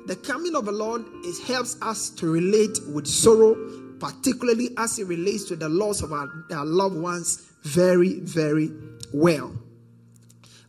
the 0.07 0.15
coming 0.15 0.55
of 0.55 0.65
the 0.65 0.71
Lord 0.71 1.05
it 1.23 1.47
helps 1.47 1.79
us 1.81 2.09
to 2.11 2.31
relate 2.31 2.79
with 2.91 3.05
sorrow, 3.05 3.55
particularly 3.99 4.69
as 4.77 4.97
it 4.97 5.05
relates 5.05 5.43
to 5.45 5.55
the 5.55 5.69
loss 5.69 6.01
of 6.01 6.11
our, 6.11 6.27
our 6.51 6.65
loved 6.65 6.97
ones, 6.97 7.51
very, 7.63 8.19
very 8.21 8.71
well. 9.13 9.53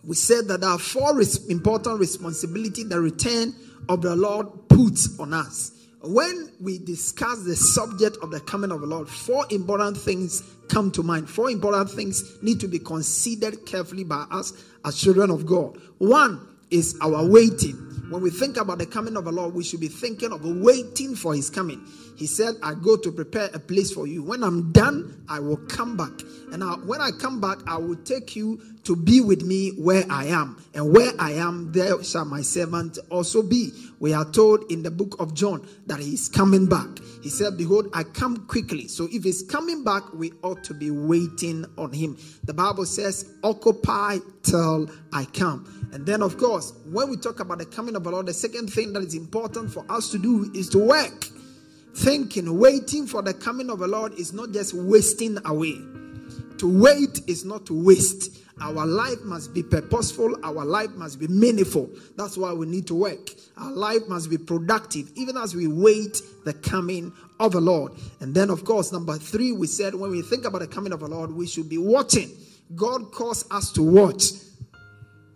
We 0.04 0.16
said 0.16 0.48
that 0.48 0.60
there 0.60 0.70
are 0.70 0.78
four 0.78 1.16
res- 1.16 1.46
important 1.46 1.98
responsibilities 2.00 2.88
the 2.88 3.00
return 3.00 3.54
of 3.88 4.02
the 4.02 4.16
Lord 4.16 4.68
puts 4.68 5.18
on 5.18 5.32
us 5.32 5.81
when 6.04 6.52
we 6.60 6.78
discuss 6.78 7.42
the 7.44 7.54
subject 7.56 8.16
of 8.22 8.30
the 8.30 8.40
coming 8.40 8.72
of 8.72 8.80
the 8.80 8.86
Lord, 8.86 9.08
four 9.08 9.46
important 9.50 9.96
things 9.96 10.42
come 10.68 10.90
to 10.92 11.02
mind. 11.02 11.28
Four 11.28 11.50
important 11.50 11.90
things 11.90 12.42
need 12.42 12.60
to 12.60 12.68
be 12.68 12.78
considered 12.78 13.64
carefully 13.66 14.04
by 14.04 14.26
us 14.30 14.52
as 14.84 14.96
children 14.96 15.30
of 15.30 15.46
God. 15.46 15.78
One 15.98 16.48
is 16.70 16.96
our 17.02 17.24
waiting. 17.24 17.74
When 18.10 18.22
we 18.22 18.30
think 18.30 18.56
about 18.56 18.78
the 18.78 18.86
coming 18.86 19.16
of 19.16 19.24
the 19.24 19.32
Lord, 19.32 19.54
we 19.54 19.64
should 19.64 19.80
be 19.80 19.88
thinking 19.88 20.32
of 20.32 20.44
waiting 20.44 21.14
for 21.14 21.34
his 21.34 21.48
coming. 21.48 21.86
He 22.16 22.26
said, 22.26 22.54
I 22.62 22.74
go 22.74 22.96
to 22.96 23.12
prepare 23.12 23.48
a 23.54 23.58
place 23.58 23.92
for 23.92 24.06
you. 24.06 24.22
When 24.22 24.42
I'm 24.42 24.72
done, 24.72 25.24
I 25.28 25.40
will 25.40 25.56
come 25.56 25.96
back. 25.96 26.12
And 26.52 26.62
I, 26.62 26.74
when 26.74 27.00
I 27.00 27.10
come 27.10 27.40
back, 27.40 27.58
I 27.66 27.76
will 27.76 27.96
take 27.96 28.36
you 28.36 28.60
to 28.84 28.96
be 28.96 29.20
with 29.20 29.42
me 29.42 29.70
where 29.70 30.04
I 30.10 30.26
am. 30.26 30.62
And 30.74 30.92
where 30.92 31.12
I 31.18 31.32
am, 31.32 31.72
there 31.72 32.02
shall 32.02 32.24
my 32.24 32.42
servant 32.42 32.98
also 33.10 33.42
be. 33.42 33.70
We 34.00 34.12
are 34.12 34.24
told 34.24 34.70
in 34.72 34.82
the 34.82 34.90
book 34.90 35.16
of 35.20 35.34
John 35.34 35.66
that 35.86 36.00
he 36.00 36.14
is 36.14 36.28
coming 36.28 36.66
back. 36.66 36.88
He 37.22 37.28
said, 37.28 37.56
Behold, 37.56 37.88
I 37.94 38.02
come 38.02 38.46
quickly. 38.46 38.88
So 38.88 39.08
if 39.12 39.22
he's 39.22 39.42
coming 39.42 39.84
back, 39.84 40.02
we 40.12 40.32
ought 40.42 40.64
to 40.64 40.74
be 40.74 40.90
waiting 40.90 41.64
on 41.78 41.92
him. 41.92 42.18
The 42.44 42.54
Bible 42.54 42.84
says, 42.84 43.32
Occupy 43.44 44.18
till 44.42 44.90
I 45.12 45.26
come. 45.26 45.90
And 45.92 46.04
then, 46.04 46.22
of 46.22 46.38
course, 46.38 46.72
when 46.86 47.10
we 47.10 47.16
talk 47.16 47.38
about 47.40 47.58
the 47.58 47.66
coming 47.66 47.94
of 47.94 48.04
the 48.04 48.10
Lord, 48.10 48.26
the 48.26 48.34
second 48.34 48.72
thing 48.72 48.92
that 48.94 49.02
is 49.04 49.14
important 49.14 49.72
for 49.72 49.84
us 49.88 50.10
to 50.10 50.18
do 50.18 50.50
is 50.54 50.68
to 50.70 50.78
work. 50.78 51.26
Thinking, 51.94 52.58
waiting 52.58 53.06
for 53.06 53.22
the 53.22 53.34
coming 53.34 53.68
of 53.70 53.78
the 53.78 53.86
Lord 53.86 54.14
is 54.14 54.32
not 54.32 54.52
just 54.52 54.72
wasting 54.74 55.38
away. 55.44 55.78
To 56.58 56.80
wait 56.80 57.20
is 57.26 57.44
not 57.44 57.66
to 57.66 57.84
waste. 57.84 58.41
Our 58.60 58.86
life 58.86 59.22
must 59.24 59.54
be 59.54 59.62
purposeful. 59.62 60.36
Our 60.44 60.64
life 60.64 60.90
must 60.90 61.18
be 61.18 61.26
meaningful. 61.26 61.90
That's 62.16 62.36
why 62.36 62.52
we 62.52 62.66
need 62.66 62.86
to 62.88 62.94
work. 62.94 63.30
Our 63.56 63.72
life 63.72 64.02
must 64.08 64.30
be 64.30 64.38
productive, 64.38 65.10
even 65.14 65.36
as 65.36 65.54
we 65.54 65.66
wait 65.66 66.20
the 66.44 66.52
coming 66.52 67.12
of 67.40 67.52
the 67.52 67.60
Lord. 67.60 67.92
And 68.20 68.34
then, 68.34 68.50
of 68.50 68.64
course, 68.64 68.92
number 68.92 69.16
three, 69.16 69.52
we 69.52 69.66
said 69.66 69.94
when 69.94 70.10
we 70.10 70.22
think 70.22 70.44
about 70.44 70.60
the 70.60 70.66
coming 70.66 70.92
of 70.92 71.00
the 71.00 71.08
Lord, 71.08 71.32
we 71.32 71.46
should 71.46 71.68
be 71.68 71.78
watching. 71.78 72.30
God 72.74 73.10
calls 73.12 73.44
us 73.50 73.72
to 73.72 73.82
watch. 73.82 74.24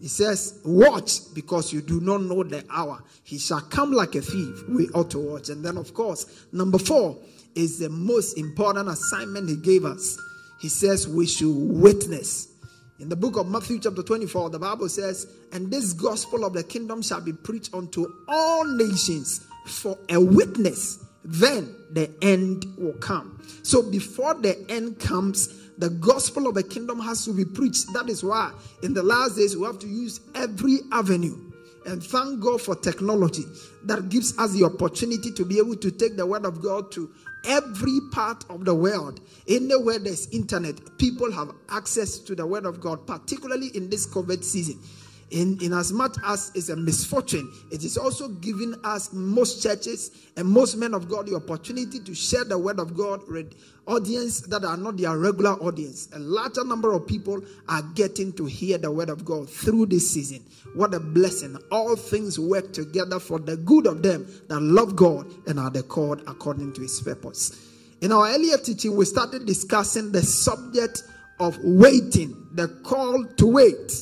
He 0.00 0.08
says, 0.08 0.60
Watch 0.64 1.34
because 1.34 1.72
you 1.72 1.80
do 1.80 2.00
not 2.00 2.22
know 2.22 2.42
the 2.42 2.64
hour. 2.70 3.02
He 3.24 3.38
shall 3.38 3.60
come 3.60 3.92
like 3.92 4.14
a 4.14 4.20
thief. 4.20 4.68
We 4.68 4.88
ought 4.90 5.10
to 5.12 5.18
watch. 5.18 5.48
And 5.48 5.64
then, 5.64 5.76
of 5.76 5.94
course, 5.94 6.46
number 6.52 6.78
four 6.78 7.16
is 7.54 7.78
the 7.78 7.88
most 7.88 8.38
important 8.38 8.88
assignment 8.88 9.48
he 9.48 9.56
gave 9.56 9.84
us. 9.84 10.18
He 10.60 10.68
says, 10.68 11.08
We 11.08 11.26
should 11.26 11.54
witness. 11.54 12.48
In 12.98 13.10
the 13.10 13.16
book 13.16 13.36
of 13.36 13.46
Matthew, 13.46 13.78
chapter 13.78 14.02
24, 14.02 14.50
the 14.50 14.58
Bible 14.58 14.88
says, 14.88 15.26
And 15.52 15.70
this 15.70 15.92
gospel 15.92 16.46
of 16.46 16.54
the 16.54 16.64
kingdom 16.64 17.02
shall 17.02 17.20
be 17.20 17.34
preached 17.34 17.74
unto 17.74 18.10
all 18.26 18.64
nations 18.64 19.46
for 19.66 19.98
a 20.08 20.18
witness. 20.18 21.04
Then 21.22 21.74
the 21.90 22.10
end 22.22 22.64
will 22.78 22.94
come. 22.94 23.42
So 23.62 23.82
before 23.82 24.34
the 24.34 24.64
end 24.70 24.98
comes, 24.98 25.48
the 25.76 25.90
gospel 25.90 26.46
of 26.46 26.54
the 26.54 26.62
kingdom 26.62 26.98
has 27.00 27.26
to 27.26 27.34
be 27.34 27.44
preached. 27.44 27.92
That 27.92 28.08
is 28.08 28.24
why 28.24 28.52
in 28.82 28.94
the 28.94 29.02
last 29.02 29.36
days 29.36 29.54
we 29.54 29.66
have 29.66 29.78
to 29.80 29.86
use 29.86 30.20
every 30.34 30.78
avenue. 30.90 31.36
And 31.84 32.02
thank 32.02 32.40
God 32.40 32.62
for 32.62 32.74
technology 32.74 33.44
that 33.84 34.08
gives 34.08 34.36
us 34.38 34.52
the 34.52 34.64
opportunity 34.64 35.30
to 35.32 35.44
be 35.44 35.58
able 35.58 35.76
to 35.76 35.90
take 35.90 36.16
the 36.16 36.26
word 36.26 36.44
of 36.44 36.62
God 36.62 36.90
to 36.92 37.10
every 37.44 38.00
part 38.12 38.44
of 38.50 38.64
the 38.64 38.74
world. 38.74 39.20
Anywhere 39.48 39.98
there's 39.98 40.26
internet, 40.28 40.98
people 40.98 41.30
have 41.32 41.52
access 41.68 42.18
to 42.18 42.34
the 42.34 42.46
word 42.46 42.66
of 42.66 42.80
God, 42.80 43.06
particularly 43.06 43.68
in 43.68 43.90
this 43.90 44.06
COVID 44.06 44.42
season 44.42 44.80
in, 45.30 45.58
in 45.60 45.72
as 45.72 45.92
much 45.92 46.16
as 46.24 46.52
it's 46.54 46.68
a 46.68 46.76
misfortune, 46.76 47.52
it 47.72 47.82
is 47.82 47.98
also 47.98 48.28
giving 48.28 48.74
us 48.84 49.12
most 49.12 49.62
churches 49.62 50.10
and 50.36 50.46
most 50.46 50.76
men 50.76 50.94
of 50.94 51.08
God 51.08 51.26
the 51.26 51.34
opportunity 51.34 51.98
to 51.98 52.14
share 52.14 52.44
the 52.44 52.56
word 52.56 52.78
of 52.78 52.96
God 52.96 53.20
with 53.28 53.54
audience 53.86 54.40
that 54.42 54.64
are 54.64 54.76
not 54.76 54.96
their 54.96 55.16
regular 55.18 55.54
audience. 55.54 56.08
A 56.12 56.18
larger 56.18 56.64
number 56.64 56.92
of 56.92 57.06
people 57.06 57.40
are 57.68 57.82
getting 57.94 58.32
to 58.34 58.44
hear 58.44 58.78
the 58.78 58.90
word 58.90 59.08
of 59.08 59.24
God 59.24 59.50
through 59.50 59.86
this 59.86 60.12
season. 60.12 60.44
What 60.74 60.94
a 60.94 61.00
blessing. 61.00 61.56
All 61.72 61.96
things 61.96 62.38
work 62.38 62.72
together 62.72 63.18
for 63.18 63.40
the 63.40 63.56
good 63.56 63.86
of 63.86 64.02
them 64.02 64.26
that 64.48 64.60
love 64.60 64.94
God 64.94 65.26
and 65.48 65.58
are 65.58 65.70
the 65.70 65.82
called 65.82 66.22
according 66.28 66.72
to 66.74 66.82
his 66.82 67.00
purpose. 67.00 67.72
In 68.00 68.12
our 68.12 68.28
earlier 68.28 68.58
teaching, 68.58 68.94
we 68.94 69.04
started 69.06 69.46
discussing 69.46 70.12
the 70.12 70.22
subject 70.22 71.02
of 71.40 71.58
waiting, 71.62 72.46
the 72.52 72.68
call 72.84 73.24
to 73.24 73.46
wait 73.46 73.92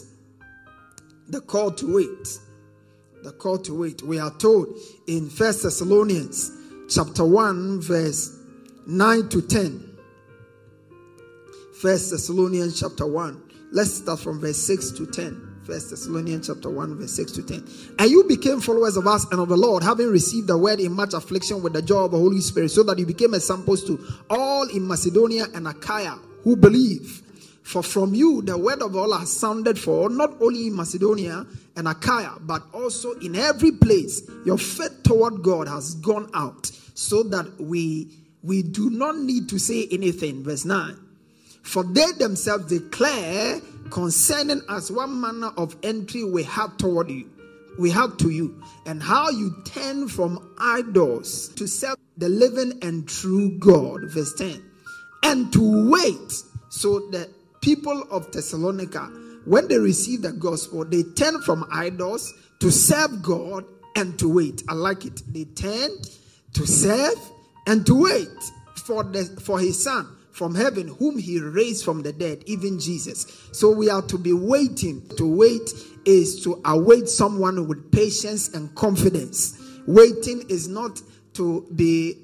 the 1.28 1.40
call 1.40 1.70
to 1.72 1.94
wait. 1.94 2.38
The 3.22 3.32
call 3.32 3.58
to 3.58 3.80
wait. 3.80 4.02
We 4.02 4.18
are 4.18 4.36
told 4.38 4.78
in 5.06 5.30
First 5.30 5.62
Thessalonians 5.62 6.52
chapter 6.88 7.24
1, 7.24 7.80
verse 7.80 8.38
9 8.86 9.28
to 9.30 9.42
10. 9.42 9.96
First 11.80 12.10
Thessalonians 12.10 12.78
chapter 12.78 13.06
1. 13.06 13.42
Let's 13.72 13.94
start 13.94 14.20
from 14.20 14.40
verse 14.40 14.58
6 14.58 14.92
to 14.92 15.06
10. 15.06 15.60
First 15.64 15.90
Thessalonians 15.90 16.46
chapter 16.46 16.68
1, 16.68 16.98
verse 16.98 17.12
6 17.12 17.32
to 17.32 17.42
10. 17.42 17.66
And 17.98 18.10
you 18.10 18.24
became 18.24 18.60
followers 18.60 18.98
of 18.98 19.06
us 19.06 19.24
and 19.32 19.40
of 19.40 19.48
the 19.48 19.56
Lord, 19.56 19.82
having 19.82 20.10
received 20.10 20.48
the 20.48 20.58
word 20.58 20.78
in 20.78 20.92
much 20.92 21.14
affliction 21.14 21.62
with 21.62 21.72
the 21.72 21.82
joy 21.82 22.04
of 22.04 22.10
the 22.10 22.18
Holy 22.18 22.40
Spirit, 22.40 22.70
so 22.70 22.82
that 22.82 22.98
you 22.98 23.06
became 23.06 23.32
examples 23.32 23.82
to 23.84 23.98
all 24.28 24.68
in 24.68 24.86
Macedonia 24.86 25.46
and 25.54 25.66
Achaia 25.66 26.18
who 26.42 26.54
believe. 26.56 27.23
For 27.64 27.82
from 27.82 28.14
you 28.14 28.42
the 28.42 28.56
word 28.56 28.82
of 28.82 28.94
all 28.94 29.18
has 29.18 29.32
sounded 29.32 29.78
for 29.78 30.10
not 30.10 30.40
only 30.40 30.66
in 30.68 30.76
Macedonia 30.76 31.46
and 31.74 31.88
Achaia, 31.88 32.38
but 32.40 32.62
also 32.74 33.12
in 33.14 33.34
every 33.34 33.72
place. 33.72 34.22
Your 34.44 34.58
faith 34.58 35.02
toward 35.02 35.42
God 35.42 35.66
has 35.66 35.94
gone 35.96 36.30
out, 36.34 36.66
so 36.94 37.22
that 37.24 37.58
we 37.58 38.08
we 38.42 38.62
do 38.62 38.90
not 38.90 39.16
need 39.16 39.48
to 39.48 39.58
say 39.58 39.88
anything. 39.90 40.44
Verse 40.44 40.66
9. 40.66 40.94
For 41.62 41.82
they 41.82 42.12
themselves 42.18 42.66
declare 42.66 43.60
concerning 43.90 44.60
us 44.68 44.90
what 44.90 45.08
manner 45.08 45.50
of 45.56 45.74
entry 45.82 46.22
we 46.22 46.42
have 46.42 46.76
toward 46.76 47.08
you, 47.08 47.30
we 47.78 47.90
have 47.90 48.18
to 48.18 48.28
you, 48.28 48.62
and 48.84 49.02
how 49.02 49.30
you 49.30 49.56
turn 49.64 50.06
from 50.06 50.54
idols 50.58 51.48
to 51.56 51.66
serve 51.66 51.96
the 52.18 52.28
living 52.28 52.78
and 52.82 53.08
true 53.08 53.58
God. 53.58 54.02
Verse 54.10 54.34
10. 54.34 54.62
And 55.22 55.50
to 55.54 55.90
wait 55.90 56.42
so 56.68 57.08
that 57.10 57.30
people 57.64 58.02
of 58.10 58.30
Thessalonica, 58.30 59.10
when 59.46 59.68
they 59.68 59.78
received 59.78 60.22
the 60.22 60.32
gospel, 60.32 60.84
they 60.84 61.02
turned 61.02 61.42
from 61.44 61.66
idols 61.72 62.34
to 62.60 62.70
serve 62.70 63.22
God 63.22 63.64
and 63.96 64.18
to 64.18 64.28
wait. 64.28 64.62
I 64.68 64.74
like 64.74 65.06
it. 65.06 65.22
They 65.32 65.44
turned 65.44 66.10
to 66.52 66.66
serve 66.66 67.16
and 67.66 67.86
to 67.86 68.02
wait 68.02 68.28
for 68.84 69.02
the 69.02 69.24
for 69.40 69.58
his 69.58 69.82
son, 69.82 70.06
from 70.32 70.54
heaven, 70.54 70.88
whom 70.88 71.18
he 71.18 71.40
raised 71.40 71.86
from 71.86 72.02
the 72.02 72.12
dead, 72.12 72.42
even 72.46 72.78
Jesus. 72.78 73.26
So 73.52 73.70
we 73.70 73.88
are 73.88 74.02
to 74.02 74.18
be 74.18 74.34
waiting. 74.34 75.08
To 75.16 75.26
wait 75.26 75.70
is 76.04 76.42
to 76.44 76.60
await 76.66 77.08
someone 77.08 77.66
with 77.66 77.90
patience 77.90 78.52
and 78.52 78.74
confidence. 78.74 79.58
Waiting 79.86 80.44
is 80.50 80.68
not 80.68 81.00
to 81.34 81.66
be 81.74 82.18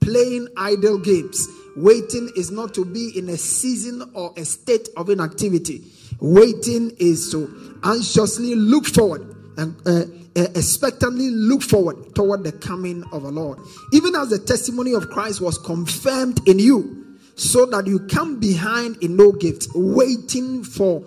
playing 0.00 0.46
idle 0.56 0.98
games. 0.98 1.48
Waiting 1.76 2.30
is 2.36 2.50
not 2.50 2.74
to 2.74 2.84
be 2.84 3.16
in 3.16 3.28
a 3.28 3.36
season 3.36 4.10
or 4.14 4.32
a 4.36 4.44
state 4.44 4.88
of 4.96 5.10
inactivity. 5.10 5.84
Waiting 6.20 6.92
is 6.98 7.30
to 7.32 7.78
anxiously 7.84 8.54
look 8.54 8.86
forward 8.86 9.34
and 9.58 9.76
uh, 9.86 10.04
uh, 10.36 10.48
expectantly 10.54 11.30
look 11.30 11.62
forward 11.62 12.14
toward 12.14 12.44
the 12.44 12.52
coming 12.52 13.04
of 13.12 13.22
the 13.22 13.30
Lord. 13.30 13.58
Even 13.92 14.14
as 14.14 14.30
the 14.30 14.38
testimony 14.38 14.94
of 14.94 15.08
Christ 15.08 15.40
was 15.40 15.58
confirmed 15.58 16.40
in 16.48 16.58
you, 16.58 17.06
so 17.36 17.66
that 17.66 17.86
you 17.86 18.00
come 18.00 18.40
behind 18.40 18.96
in 19.02 19.16
no 19.16 19.30
gift, 19.30 19.68
waiting 19.74 20.64
for 20.64 21.04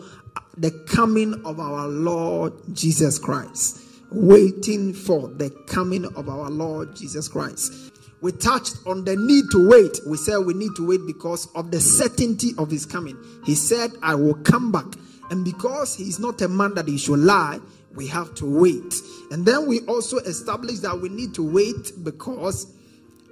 the 0.57 0.71
coming 0.87 1.33
of 1.45 1.59
our 1.59 1.87
Lord 1.87 2.53
Jesus 2.73 3.17
Christ. 3.17 3.81
Waiting 4.11 4.93
for 4.93 5.27
the 5.27 5.49
coming 5.67 6.05
of 6.05 6.29
our 6.29 6.49
Lord 6.49 6.95
Jesus 6.95 7.27
Christ. 7.27 7.88
We 8.21 8.33
touched 8.33 8.77
on 8.85 9.05
the 9.05 9.15
need 9.15 9.45
to 9.51 9.69
wait. 9.69 9.99
We 10.05 10.17
said 10.17 10.39
we 10.39 10.53
need 10.53 10.75
to 10.75 10.85
wait 10.85 11.01
because 11.07 11.47
of 11.55 11.71
the 11.71 11.79
certainty 11.79 12.51
of 12.57 12.69
his 12.69 12.85
coming. 12.85 13.17
He 13.45 13.55
said, 13.55 13.91
I 14.01 14.15
will 14.15 14.35
come 14.35 14.71
back. 14.71 14.85
And 15.31 15.45
because 15.45 15.95
he's 15.95 16.19
not 16.19 16.41
a 16.41 16.47
man 16.47 16.73
that 16.73 16.87
he 16.87 16.97
should 16.97 17.19
lie, 17.19 17.59
we 17.95 18.07
have 18.07 18.35
to 18.35 18.45
wait. 18.45 18.93
And 19.31 19.45
then 19.45 19.67
we 19.67 19.81
also 19.81 20.17
established 20.17 20.81
that 20.81 20.99
we 20.99 21.09
need 21.09 21.33
to 21.35 21.43
wait 21.43 21.91
because 22.03 22.73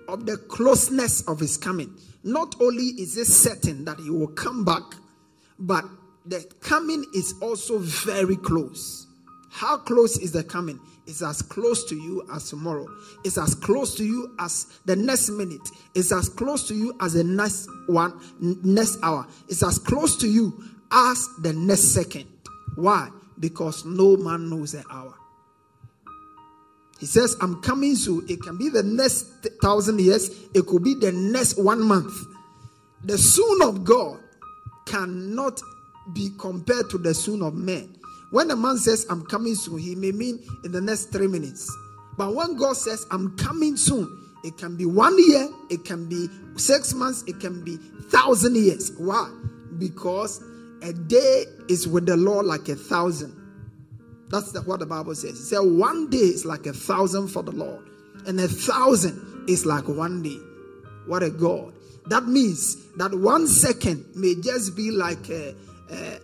of 0.07 0.25
the 0.25 0.37
closeness 0.37 1.21
of 1.27 1.39
his 1.39 1.57
coming. 1.57 1.93
Not 2.23 2.55
only 2.61 2.85
is 2.85 3.17
it 3.17 3.25
certain 3.25 3.85
that 3.85 3.99
he 3.99 4.09
will 4.09 4.27
come 4.27 4.63
back, 4.63 4.83
but 5.59 5.83
the 6.25 6.45
coming 6.61 7.05
is 7.13 7.33
also 7.41 7.79
very 7.79 8.35
close. 8.35 9.07
How 9.49 9.77
close 9.77 10.17
is 10.17 10.31
the 10.31 10.43
coming? 10.43 10.79
It's 11.07 11.21
as 11.21 11.41
close 11.41 11.85
to 11.85 11.95
you 11.95 12.27
as 12.33 12.49
tomorrow. 12.49 12.85
It's 13.23 13.37
as 13.37 13.55
close 13.55 13.95
to 13.95 14.03
you 14.03 14.35
as 14.39 14.67
the 14.85 14.95
next 14.95 15.29
minute. 15.29 15.67
It's 15.95 16.11
as 16.11 16.27
close 16.27 16.67
to 16.67 16.75
you 16.75 16.95
as 16.99 17.13
the 17.13 17.23
next 17.23 17.69
one, 17.87 18.19
next 18.39 18.99
hour. 19.01 19.25
It's 19.47 19.63
as 19.63 19.79
close 19.79 20.17
to 20.17 20.27
you 20.27 20.61
as 20.91 21.27
the 21.41 21.53
next 21.53 21.93
second. 21.93 22.27
Why? 22.75 23.09
Because 23.39 23.85
no 23.85 24.17
man 24.17 24.49
knows 24.49 24.73
the 24.73 24.83
hour. 24.91 25.15
He 26.99 27.05
says, 27.05 27.37
I'm 27.41 27.61
coming 27.61 27.95
soon. 27.95 28.25
It 28.27 28.41
can 28.41 28.57
be 28.57 28.69
the 28.69 28.83
next 28.83 29.47
thousand 29.61 30.01
years, 30.01 30.29
it 30.53 30.65
could 30.65 30.83
be 30.83 30.95
the 30.95 31.11
next 31.11 31.57
one 31.57 31.81
month. 31.81 32.13
The 33.03 33.17
soon 33.17 33.61
of 33.61 33.83
God 33.83 34.19
cannot 34.85 35.61
be 36.13 36.31
compared 36.37 36.89
to 36.89 36.97
the 36.97 37.13
soon 37.13 37.41
of 37.43 37.53
men. 37.53 37.96
When 38.31 38.51
a 38.51 38.55
man 38.55 38.77
says, 38.77 39.05
I'm 39.09 39.25
coming 39.25 39.55
soon, 39.55 39.79
he 39.79 39.95
may 39.95 40.11
mean 40.11 40.39
in 40.63 40.71
the 40.71 40.81
next 40.81 41.11
three 41.11 41.27
minutes. 41.27 41.73
But 42.17 42.33
when 42.33 42.57
God 42.57 42.75
says, 42.75 43.05
I'm 43.11 43.37
coming 43.37 43.77
soon, 43.77 44.25
it 44.43 44.57
can 44.57 44.75
be 44.75 44.85
one 44.85 45.15
year, 45.29 45.47
it 45.69 45.85
can 45.85 46.07
be 46.09 46.27
six 46.57 46.93
months, 46.93 47.23
it 47.27 47.39
can 47.39 47.63
be 47.63 47.77
thousand 48.09 48.55
years. 48.55 48.91
Why? 48.97 49.31
Because 49.77 50.43
a 50.81 50.93
day 50.93 51.45
is 51.69 51.87
with 51.87 52.05
the 52.05 52.17
Lord 52.17 52.45
like 52.45 52.67
a 52.69 52.75
thousand. 52.75 53.33
That's 54.29 54.51
the, 54.51 54.61
what 54.61 54.79
the 54.79 54.85
Bible 54.85 55.15
says. 55.15 55.39
It 55.39 55.45
said 55.45 55.59
one 55.59 56.09
day 56.09 56.17
is 56.17 56.45
like 56.45 56.65
a 56.65 56.73
thousand 56.73 57.29
for 57.29 57.43
the 57.43 57.51
Lord, 57.51 57.87
and 58.25 58.39
a 58.39 58.47
thousand 58.47 59.45
is 59.47 59.65
like 59.65 59.87
one 59.87 60.21
day. 60.21 60.39
What 61.05 61.23
a 61.23 61.29
God! 61.29 61.73
That 62.07 62.25
means 62.25 62.75
that 62.97 63.13
one 63.13 63.47
second 63.47 64.05
may 64.15 64.35
just 64.35 64.75
be 64.75 64.91
like 64.91 65.29
a, 65.29 65.55
a, 65.91 65.95
a 65.95 66.19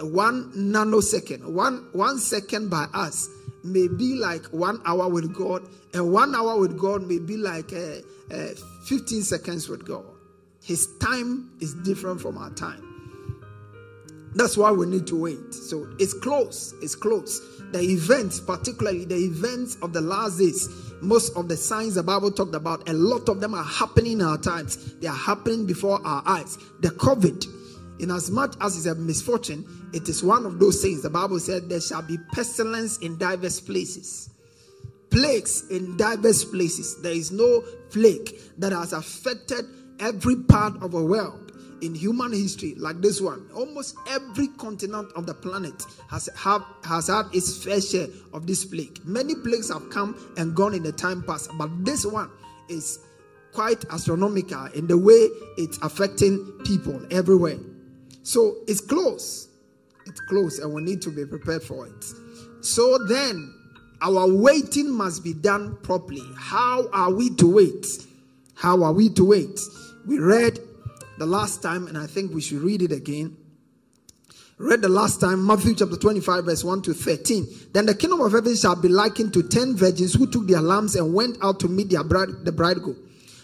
one 0.00 0.52
nanosecond. 0.52 1.44
One 1.44 1.88
one 1.92 2.18
second 2.18 2.70
by 2.70 2.86
us 2.94 3.28
may 3.64 3.88
be 3.88 4.14
like 4.14 4.46
one 4.46 4.80
hour 4.84 5.08
with 5.08 5.34
God, 5.34 5.68
and 5.94 6.12
one 6.12 6.34
hour 6.34 6.58
with 6.58 6.78
God 6.78 7.02
may 7.02 7.18
be 7.18 7.36
like 7.36 7.72
a, 7.72 8.02
a 8.30 8.54
15 8.86 9.22
seconds 9.22 9.68
with 9.68 9.86
God. 9.86 10.04
His 10.62 10.88
time 10.98 11.50
is 11.60 11.74
different 11.74 12.20
from 12.20 12.38
our 12.38 12.50
time. 12.50 12.84
That's 14.34 14.56
why 14.56 14.70
we 14.70 14.86
need 14.86 15.06
to 15.08 15.16
wait. 15.16 15.54
So 15.54 15.88
it's 15.98 16.12
close. 16.12 16.74
It's 16.82 16.94
close. 16.94 17.40
The 17.72 17.80
events, 17.80 18.40
particularly 18.40 19.04
the 19.04 19.16
events 19.16 19.76
of 19.82 19.92
the 19.92 20.00
last 20.00 20.38
days, 20.38 20.68
most 21.00 21.36
of 21.36 21.48
the 21.48 21.56
signs 21.56 21.94
the 21.94 22.02
Bible 22.02 22.30
talked 22.30 22.54
about, 22.54 22.88
a 22.88 22.92
lot 22.92 23.28
of 23.28 23.40
them 23.40 23.54
are 23.54 23.64
happening 23.64 24.12
in 24.12 24.22
our 24.22 24.38
times. 24.38 24.94
They 24.96 25.08
are 25.08 25.16
happening 25.16 25.66
before 25.66 26.00
our 26.06 26.22
eyes. 26.26 26.58
The 26.80 26.90
COVID, 26.90 27.46
in 28.00 28.10
as 28.10 28.30
much 28.30 28.54
as 28.60 28.76
it's 28.76 28.86
a 28.86 28.94
misfortune, 28.94 29.64
it 29.92 30.08
is 30.08 30.22
one 30.22 30.46
of 30.46 30.58
those 30.58 30.82
things. 30.82 31.02
The 31.02 31.10
Bible 31.10 31.38
said 31.40 31.68
there 31.68 31.80
shall 31.80 32.02
be 32.02 32.18
pestilence 32.32 32.98
in 32.98 33.18
diverse 33.18 33.60
places, 33.60 34.30
plagues 35.10 35.68
in 35.70 35.96
diverse 35.96 36.44
places. 36.44 37.00
There 37.02 37.12
is 37.12 37.32
no 37.32 37.62
plague 37.90 38.38
that 38.58 38.72
has 38.72 38.92
affected 38.92 39.64
every 40.00 40.36
part 40.36 40.82
of 40.82 40.92
the 40.92 41.02
world 41.02 41.48
in 41.80 41.94
human 41.94 42.32
history 42.32 42.74
like 42.76 43.00
this 43.00 43.20
one 43.20 43.48
almost 43.54 43.96
every 44.10 44.48
continent 44.58 45.10
of 45.14 45.26
the 45.26 45.34
planet 45.34 45.84
has 46.10 46.28
have 46.36 46.64
has 46.84 47.06
had 47.06 47.24
its 47.32 47.62
fair 47.62 47.80
share 47.80 48.06
of 48.32 48.46
this 48.46 48.64
plague 48.64 48.98
many 49.04 49.34
plagues 49.34 49.72
have 49.72 49.88
come 49.90 50.16
and 50.36 50.54
gone 50.54 50.74
in 50.74 50.82
the 50.82 50.92
time 50.92 51.22
past 51.22 51.50
but 51.56 51.70
this 51.84 52.04
one 52.04 52.30
is 52.68 52.98
quite 53.52 53.84
astronomical 53.92 54.66
in 54.66 54.86
the 54.86 54.96
way 54.96 55.28
it's 55.56 55.78
affecting 55.82 56.44
people 56.64 57.00
everywhere 57.10 57.58
so 58.22 58.56
it's 58.66 58.80
close 58.80 59.47
close 60.28 60.58
and 60.58 60.72
we 60.72 60.82
need 60.82 61.02
to 61.02 61.10
be 61.10 61.24
prepared 61.24 61.62
for 61.62 61.86
it 61.86 62.04
so 62.60 62.98
then 63.06 63.54
our 64.00 64.30
waiting 64.32 64.90
must 64.92 65.24
be 65.24 65.32
done 65.32 65.76
properly 65.82 66.22
how 66.36 66.88
are 66.92 67.12
we 67.12 67.30
to 67.30 67.52
wait 67.52 67.86
how 68.54 68.82
are 68.82 68.92
we 68.92 69.08
to 69.08 69.24
wait 69.24 69.60
we 70.06 70.18
read 70.18 70.58
the 71.18 71.26
last 71.26 71.62
time, 71.62 71.86
and 71.88 71.98
I 71.98 72.06
think 72.06 72.32
we 72.32 72.40
should 72.40 72.62
read 72.62 72.80
it 72.80 72.92
again. 72.92 73.36
Read 74.56 74.82
the 74.82 74.88
last 74.88 75.20
time, 75.20 75.44
Matthew 75.44 75.74
chapter 75.74 75.96
25, 75.96 76.44
verse 76.44 76.64
1 76.64 76.82
to 76.82 76.94
13. 76.94 77.46
Then 77.72 77.86
the 77.86 77.94
kingdom 77.94 78.20
of 78.20 78.32
heaven 78.32 78.56
shall 78.56 78.74
be 78.74 78.88
likened 78.88 79.32
to 79.34 79.42
ten 79.42 79.76
virgins 79.76 80.14
who 80.14 80.26
took 80.28 80.48
their 80.48 80.60
lamps 80.60 80.94
and 80.94 81.14
went 81.14 81.38
out 81.42 81.60
to 81.60 81.68
meet 81.68 81.90
their 81.90 82.02
bride, 82.02 82.28
the 82.44 82.52
bridegroom. 82.52 82.96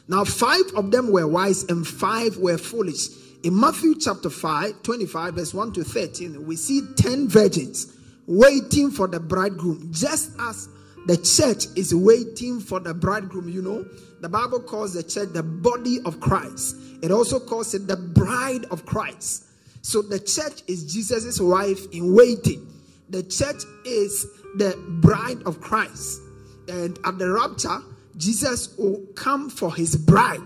Now, 0.08 0.24
five 0.24 0.64
of 0.76 0.90
them 0.90 1.12
were 1.12 1.26
wise 1.26 1.64
and 1.64 1.86
five 1.86 2.36
were 2.38 2.58
foolish. 2.58 3.08
In 3.44 3.60
Matthew 3.60 3.94
chapter 4.00 4.30
5, 4.30 4.82
25, 4.82 5.34
verse 5.34 5.52
1 5.52 5.72
to 5.74 5.84
13, 5.84 6.46
we 6.46 6.56
see 6.56 6.80
ten 6.96 7.28
virgins 7.28 7.94
waiting 8.26 8.90
for 8.90 9.06
the 9.06 9.20
bridegroom, 9.20 9.90
just 9.92 10.30
as 10.40 10.66
the 11.04 11.18
church 11.18 11.66
is 11.76 11.94
waiting 11.94 12.58
for 12.58 12.80
the 12.80 12.94
bridegroom. 12.94 13.50
You 13.50 13.60
know, 13.60 13.84
the 14.22 14.30
Bible 14.30 14.60
calls 14.60 14.94
the 14.94 15.02
church 15.02 15.28
the 15.34 15.42
body 15.42 15.98
of 16.06 16.20
Christ. 16.20 16.76
It 17.02 17.10
also 17.10 17.38
calls 17.38 17.74
it 17.74 17.86
the 17.86 17.98
bride 17.98 18.64
of 18.70 18.86
Christ. 18.86 19.44
So 19.82 20.00
the 20.00 20.20
church 20.20 20.62
is 20.66 20.90
Jesus' 20.90 21.38
wife 21.38 21.84
in 21.92 22.14
waiting. 22.14 22.66
The 23.10 23.24
church 23.24 23.62
is 23.84 24.26
the 24.56 24.74
bride 25.02 25.42
of 25.44 25.60
Christ. 25.60 26.22
And 26.68 26.98
at 27.04 27.18
the 27.18 27.30
rapture, 27.30 27.82
Jesus 28.16 28.74
will 28.78 29.02
come 29.14 29.50
for 29.50 29.74
his 29.74 29.96
bride. 29.96 30.40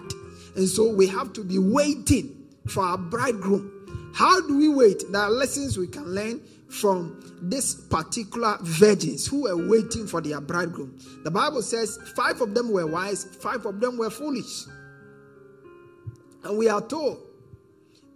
And 0.56 0.68
so 0.68 0.92
we 0.92 1.06
have 1.06 1.32
to 1.34 1.44
be 1.44 1.60
waiting 1.60 2.34
for 2.68 2.82
our 2.82 2.98
bridegroom. 2.98 4.12
How 4.14 4.40
do 4.40 4.56
we 4.58 4.68
wait? 4.68 5.04
There 5.10 5.20
are 5.20 5.30
lessons 5.30 5.78
we 5.78 5.86
can 5.86 6.04
learn 6.04 6.40
from 6.68 7.38
this 7.40 7.74
particular 7.74 8.58
virgins 8.60 9.26
who 9.26 9.42
were 9.42 9.68
waiting 9.68 10.06
for 10.06 10.20
their 10.20 10.40
bridegroom. 10.40 10.98
The 11.24 11.30
Bible 11.30 11.62
says 11.62 11.98
five 12.14 12.40
of 12.40 12.54
them 12.54 12.70
were 12.70 12.86
wise, 12.86 13.24
five 13.24 13.64
of 13.64 13.80
them 13.80 13.96
were 13.96 14.10
foolish. 14.10 14.64
And 16.44 16.58
we 16.58 16.68
are 16.68 16.82
told 16.82 17.20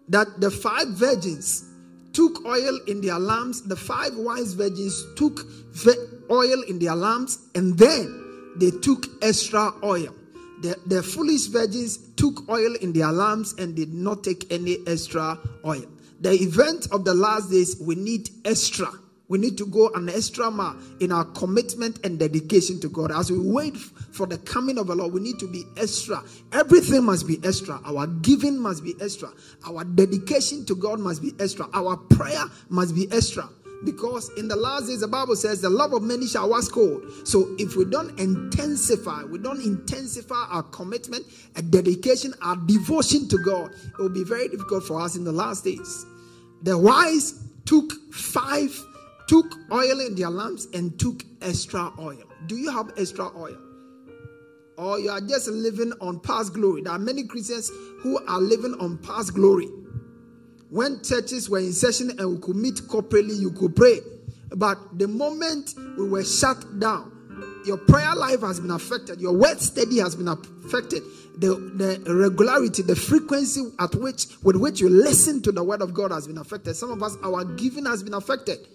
that 0.08 0.40
the 0.40 0.50
five 0.50 0.88
virgins 0.88 1.68
took 2.12 2.44
oil 2.44 2.78
in 2.86 3.00
their 3.00 3.18
lamps, 3.18 3.62
the 3.62 3.76
five 3.76 4.14
wise 4.16 4.52
virgins 4.52 5.04
took 5.14 5.46
oil 6.30 6.62
in 6.68 6.78
their 6.78 6.94
lamps, 6.94 7.38
and 7.54 7.78
then 7.78 8.52
they 8.56 8.70
took 8.70 9.06
extra 9.22 9.72
oil. 9.82 10.14
The, 10.62 10.78
the 10.86 11.02
foolish 11.02 11.46
virgins 11.46 11.98
took 12.14 12.48
oil 12.48 12.76
in 12.80 12.92
their 12.92 13.10
lamps 13.10 13.52
and 13.58 13.74
did 13.74 13.92
not 13.92 14.22
take 14.22 14.52
any 14.52 14.78
extra 14.86 15.36
oil. 15.66 15.84
The 16.20 16.30
event 16.34 16.86
of 16.92 17.04
the 17.04 17.14
last 17.14 17.50
days, 17.50 17.80
we 17.80 17.96
need 17.96 18.30
extra. 18.44 18.86
We 19.26 19.38
need 19.38 19.58
to 19.58 19.66
go 19.66 19.88
an 19.94 20.08
extra 20.08 20.52
mile 20.52 20.76
in 21.00 21.10
our 21.10 21.24
commitment 21.24 22.04
and 22.04 22.16
dedication 22.16 22.78
to 22.80 22.88
God. 22.88 23.10
As 23.10 23.32
we 23.32 23.40
wait 23.40 23.76
for 23.76 24.26
the 24.26 24.38
coming 24.38 24.78
of 24.78 24.86
the 24.86 24.94
Lord, 24.94 25.12
we 25.12 25.20
need 25.20 25.40
to 25.40 25.48
be 25.50 25.64
extra. 25.76 26.22
Everything 26.52 27.02
must 27.04 27.26
be 27.26 27.40
extra. 27.42 27.80
Our 27.84 28.06
giving 28.06 28.56
must 28.56 28.84
be 28.84 28.94
extra. 29.00 29.30
Our 29.66 29.82
dedication 29.84 30.64
to 30.66 30.76
God 30.76 31.00
must 31.00 31.22
be 31.22 31.32
extra. 31.40 31.66
Our 31.74 31.96
prayer 31.96 32.44
must 32.68 32.94
be 32.94 33.10
extra. 33.10 33.48
Because 33.84 34.30
in 34.36 34.48
the 34.48 34.56
last 34.56 34.86
days, 34.86 35.00
the 35.00 35.08
Bible 35.08 35.34
says 35.34 35.60
the 35.60 35.70
love 35.70 35.92
of 35.92 36.02
many 36.02 36.26
shall 36.26 36.50
wax 36.50 36.68
cold. 36.68 37.04
So 37.24 37.54
if 37.58 37.76
we 37.76 37.84
don't 37.84 38.18
intensify, 38.18 39.24
we 39.24 39.38
don't 39.38 39.60
intensify 39.60 40.46
our 40.50 40.62
commitment 40.62 41.26
and 41.56 41.70
dedication, 41.70 42.34
our 42.42 42.56
devotion 42.56 43.28
to 43.28 43.38
God, 43.38 43.72
it 43.72 43.98
will 43.98 44.08
be 44.08 44.24
very 44.24 44.48
difficult 44.48 44.84
for 44.84 45.00
us 45.00 45.16
in 45.16 45.24
the 45.24 45.32
last 45.32 45.64
days. 45.64 46.06
The 46.62 46.78
wise 46.78 47.42
took 47.64 47.92
five, 48.12 48.78
took 49.26 49.46
oil 49.72 50.00
in 50.00 50.14
their 50.14 50.30
lamps 50.30 50.68
and 50.74 50.98
took 50.98 51.24
extra 51.40 51.92
oil. 51.98 52.22
Do 52.46 52.56
you 52.56 52.70
have 52.70 52.92
extra 52.96 53.36
oil? 53.36 53.58
Or 54.78 54.98
you 54.98 55.10
are 55.10 55.20
just 55.20 55.48
living 55.48 55.92
on 56.00 56.20
past 56.20 56.54
glory. 56.54 56.82
There 56.82 56.92
are 56.92 56.98
many 56.98 57.24
Christians 57.24 57.70
who 58.00 58.24
are 58.26 58.40
living 58.40 58.74
on 58.80 58.98
past 58.98 59.34
glory. 59.34 59.68
When 60.72 61.02
churches 61.02 61.50
were 61.50 61.58
in 61.58 61.74
session 61.74 62.18
and 62.18 62.30
we 62.30 62.38
could 62.38 62.56
meet 62.56 62.76
corporately, 62.88 63.38
you 63.38 63.50
could 63.50 63.76
pray. 63.76 64.00
But 64.56 64.78
the 64.98 65.06
moment 65.06 65.74
we 65.98 66.08
were 66.08 66.24
shut 66.24 66.80
down, 66.80 67.12
your 67.66 67.76
prayer 67.76 68.14
life 68.16 68.40
has 68.40 68.58
been 68.58 68.70
affected, 68.70 69.20
your 69.20 69.34
word 69.34 69.60
study 69.60 69.98
has 69.98 70.16
been 70.16 70.28
affected, 70.28 71.02
the, 71.36 71.56
the 71.76 72.14
regularity, 72.14 72.80
the 72.80 72.96
frequency 72.96 73.60
at 73.80 73.94
which 73.96 74.28
with 74.42 74.56
which 74.56 74.80
you 74.80 74.88
listen 74.88 75.42
to 75.42 75.52
the 75.52 75.62
word 75.62 75.82
of 75.82 75.92
God 75.92 76.10
has 76.10 76.26
been 76.26 76.38
affected. 76.38 76.74
Some 76.74 76.90
of 76.90 77.02
us, 77.02 77.18
our 77.22 77.44
giving 77.44 77.84
has 77.84 78.02
been 78.02 78.14
affected. 78.14 78.66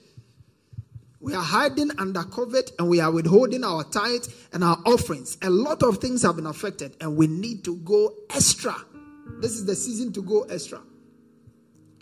We 1.19 1.33
are 1.33 1.41
hiding 1.41 1.89
under 1.97 2.19
COVID 2.19 2.73
and 2.77 2.89
we 2.89 2.99
are 2.99 3.11
withholding 3.11 3.63
our 3.63 3.83
tithe 3.83 4.27
and 4.53 4.63
our 4.63 4.77
offerings. 4.85 5.39
A 5.41 5.49
lot 5.49 5.81
of 5.81 5.97
things 5.97 6.21
have 6.21 6.35
been 6.35 6.45
affected, 6.45 6.95
and 7.01 7.17
we 7.17 7.25
need 7.25 7.65
to 7.65 7.75
go 7.77 8.13
extra. 8.29 8.75
This 9.39 9.53
is 9.53 9.65
the 9.65 9.75
season 9.75 10.13
to 10.13 10.21
go 10.21 10.43
extra. 10.43 10.79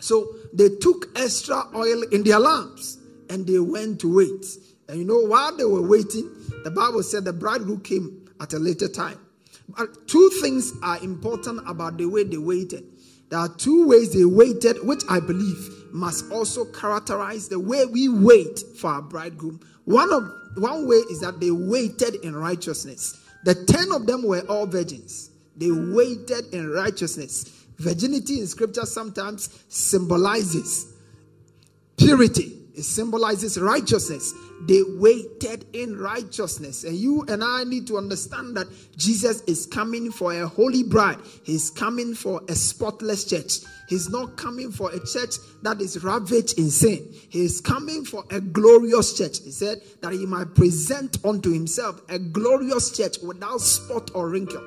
So 0.06 0.36
they 0.54 0.70
took 0.70 1.08
extra 1.18 1.64
oil 1.76 2.04
in 2.12 2.24
their 2.24 2.38
lamps 2.38 3.00
and 3.28 3.48
they 3.48 3.58
went 3.58 4.02
to 4.02 4.16
wait. 4.16 4.46
And 4.88 5.00
you 5.00 5.04
know, 5.04 5.20
while 5.22 5.58
they 5.58 5.64
were 5.66 5.82
waiting, 5.82 6.30
the 6.64 6.70
Bible 6.70 7.02
said 7.02 7.26
the 7.26 7.34
bridegroom 7.34 7.82
came 7.82 8.30
at 8.40 8.54
a 8.54 8.60
later 8.60 8.88
time. 8.88 9.20
But 9.68 10.08
two 10.08 10.30
things 10.44 10.74
are 10.84 11.04
important 11.04 11.68
about 11.68 11.98
the 11.98 12.06
way 12.06 12.24
they 12.24 12.38
waited. 12.38 12.84
There 13.30 13.40
are 13.40 13.50
two 13.50 13.88
ways 13.88 14.14
they 14.14 14.26
waited, 14.26 14.78
which 14.86 15.02
I 15.10 15.20
believe 15.20 15.72
must 15.92 16.32
also 16.32 16.66
characterize 16.66 17.50
the 17.50 17.60
way 17.60 17.88
we 17.88 18.08
wait 18.08 18.60
for 18.78 18.92
our 18.92 19.02
bridegroom. 19.02 19.60
One 19.86 20.14
of 20.14 20.30
one 20.58 20.88
way 20.88 20.98
is 20.98 21.22
that 21.22 21.40
they 21.40 21.50
waited 21.50 22.24
in 22.24 22.36
righteousness. 22.36 23.20
The 23.44 23.56
ten 23.56 23.92
of 23.92 24.06
them 24.06 24.24
were 24.24 24.42
all 24.42 24.68
virgins. 24.68 25.32
They 25.58 25.72
waited 25.72 26.54
in 26.54 26.70
righteousness. 26.70 27.55
Virginity 27.78 28.40
in 28.40 28.48
scripture 28.48 28.86
sometimes 28.86 29.50
symbolizes 29.70 30.94
purity, 31.98 32.54
it 32.76 32.84
symbolizes 32.84 33.58
righteousness. 33.58 34.34
They 34.68 34.82
waited 34.84 35.66
in 35.74 35.98
righteousness. 35.98 36.84
And 36.84 36.96
you 36.96 37.24
and 37.28 37.44
I 37.44 37.64
need 37.64 37.88
to 37.88 37.98
understand 37.98 38.58
that 38.58 38.68
Jesus 38.98 39.42
is 39.42 39.66
coming 39.66 40.12
for 40.12 40.34
a 40.34 40.48
holy 40.48 40.84
bride, 40.84 41.20
He's 41.44 41.70
coming 41.70 42.14
for 42.14 42.42
a 42.50 42.56
spotless 42.56 43.26
church. 43.26 43.60
He's 43.88 44.10
not 44.10 44.36
coming 44.36 44.72
for 44.72 44.92
a 44.92 45.00
church 45.06 45.36
that 45.62 45.80
is 45.80 46.04
ravaged 46.04 46.58
in 46.58 46.72
sin. 46.72 47.08
He 47.30 47.46
is 47.46 47.62
coming 47.62 48.04
for 48.04 48.24
a 48.32 48.42
glorious 48.42 49.16
church. 49.16 49.44
He 49.44 49.52
said 49.52 49.82
that 50.02 50.12
he 50.12 50.26
might 50.26 50.56
present 50.56 51.24
unto 51.24 51.52
himself 51.52 52.02
a 52.10 52.18
glorious 52.18 52.96
church 52.98 53.18
without 53.22 53.62
spot 53.62 54.10
or 54.16 54.30
wrinkle. 54.30 54.64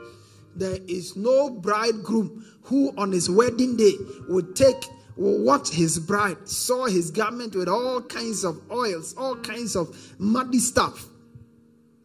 There 0.59 0.79
is 0.89 1.17
no 1.17 1.51
bridegroom 1.51 2.45
who 2.63 2.93
on 2.97 3.13
his 3.13 3.31
wedding 3.31 3.77
day 3.77 3.95
would 4.29 4.57
take 4.57 4.85
will 5.17 5.45
watch 5.45 5.71
his 5.71 5.99
bride, 5.99 6.49
saw 6.49 6.87
his 6.87 7.11
garment 7.11 7.55
with 7.55 7.69
all 7.69 8.01
kinds 8.03 8.45
of 8.45 8.61
oils, 8.71 9.15
all 9.17 9.37
kinds 9.37 9.77
of 9.77 9.97
muddy 10.19 10.59
stuff. 10.59 11.07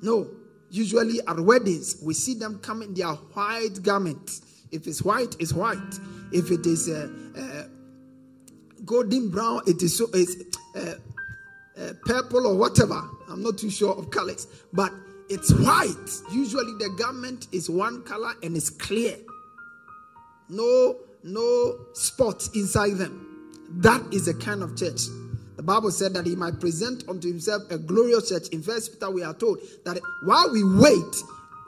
No, 0.02 0.30
usually 0.70 1.20
at 1.28 1.40
weddings, 1.40 1.98
we 2.04 2.14
see 2.14 2.34
them 2.34 2.60
come 2.60 2.82
in 2.82 2.94
their 2.94 3.14
white 3.14 3.82
garment. 3.82 4.42
If 4.72 4.88
it's 4.88 5.04
white, 5.04 5.36
it's 5.40 5.54
white. 5.54 6.00
If 6.32 6.52
it 6.52 6.66
is 6.66 6.90
uh, 6.90 7.10
uh, 7.38 7.64
golden 8.86 9.30
brown, 9.30 9.62
it 9.68 9.82
is 9.82 9.98
so 9.98 10.08
it's 10.14 10.58
uh, 10.76 10.96
uh, 11.80 11.94
purple 12.06 12.48
or 12.48 12.56
whatever. 12.56 13.02
I'm 13.30 13.42
not 13.42 13.58
too 13.58 13.70
sure 13.70 13.96
of 13.96 14.10
colors, 14.12 14.48
but 14.74 14.92
it's 15.30 15.52
white. 15.54 16.22
Usually 16.32 16.74
the 16.80 16.90
garment 16.98 17.48
is 17.52 17.70
one 17.70 18.04
color 18.04 18.34
and 18.44 18.56
it's 18.56 18.70
clear. 18.70 19.18
No, 20.50 20.98
no 21.24 21.80
spots 21.94 22.50
inside 22.56 22.98
them. 22.98 23.30
That 23.78 24.02
is 24.14 24.26
the 24.26 24.34
kind 24.34 24.62
of 24.62 24.78
church. 24.78 25.02
The 25.56 25.64
Bible 25.64 25.92
said 25.92 26.14
that 26.14 26.26
he 26.26 26.36
might 26.36 26.60
present 26.60 27.08
unto 27.08 27.28
himself 27.28 27.64
a 27.72 27.78
glorious 27.78 28.30
church. 28.30 28.50
In 28.50 28.62
First 28.62 28.94
Peter, 28.94 29.10
we 29.10 29.24
are 29.24 29.34
told 29.34 29.60
that 29.86 30.00
while 30.24 30.52
we 30.52 30.64
wait, 30.64 31.16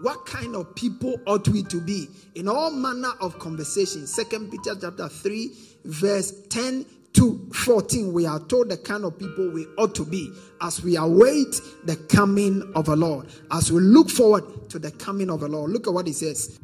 what 0.01 0.25
kind 0.25 0.55
of 0.55 0.75
people 0.75 1.19
ought 1.25 1.47
we 1.47 1.63
to 1.63 1.79
be 1.79 2.09
in 2.35 2.47
all 2.49 2.71
manner 2.71 3.11
of 3.21 3.39
conversation? 3.39 4.05
Second 4.05 4.51
Peter 4.51 4.75
chapter 4.79 5.07
3, 5.07 5.51
verse 5.85 6.33
10 6.49 6.85
to 7.15 7.49
14, 7.53 8.13
we 8.13 8.25
are 8.25 8.39
told 8.39 8.69
the 8.69 8.77
kind 8.77 9.05
of 9.05 9.17
people 9.17 9.49
we 9.49 9.65
ought 9.77 9.95
to 9.95 10.05
be 10.05 10.31
as 10.61 10.83
we 10.83 10.95
await 10.97 11.61
the 11.83 11.95
coming 12.09 12.71
of 12.75 12.85
the 12.85 12.95
Lord, 12.95 13.27
as 13.51 13.71
we 13.71 13.81
look 13.81 14.09
forward 14.09 14.69
to 14.69 14.79
the 14.79 14.91
coming 14.91 15.29
of 15.29 15.39
the 15.41 15.47
Lord. 15.47 15.71
Look 15.71 15.87
at 15.87 15.93
what 15.93 16.07
he 16.07 16.13
says 16.13 16.59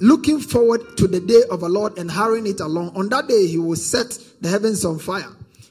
looking 0.00 0.40
forward 0.40 0.96
to 0.96 1.08
the 1.08 1.20
day 1.20 1.42
of 1.50 1.60
the 1.60 1.68
Lord 1.68 1.98
and 1.98 2.10
hurrying 2.10 2.46
it 2.46 2.60
along. 2.60 2.96
On 2.96 3.08
that 3.08 3.28
day, 3.28 3.46
he 3.46 3.58
will 3.58 3.76
set 3.76 4.18
the 4.40 4.48
heavens 4.48 4.84
on 4.84 4.98
fire. 4.98 5.30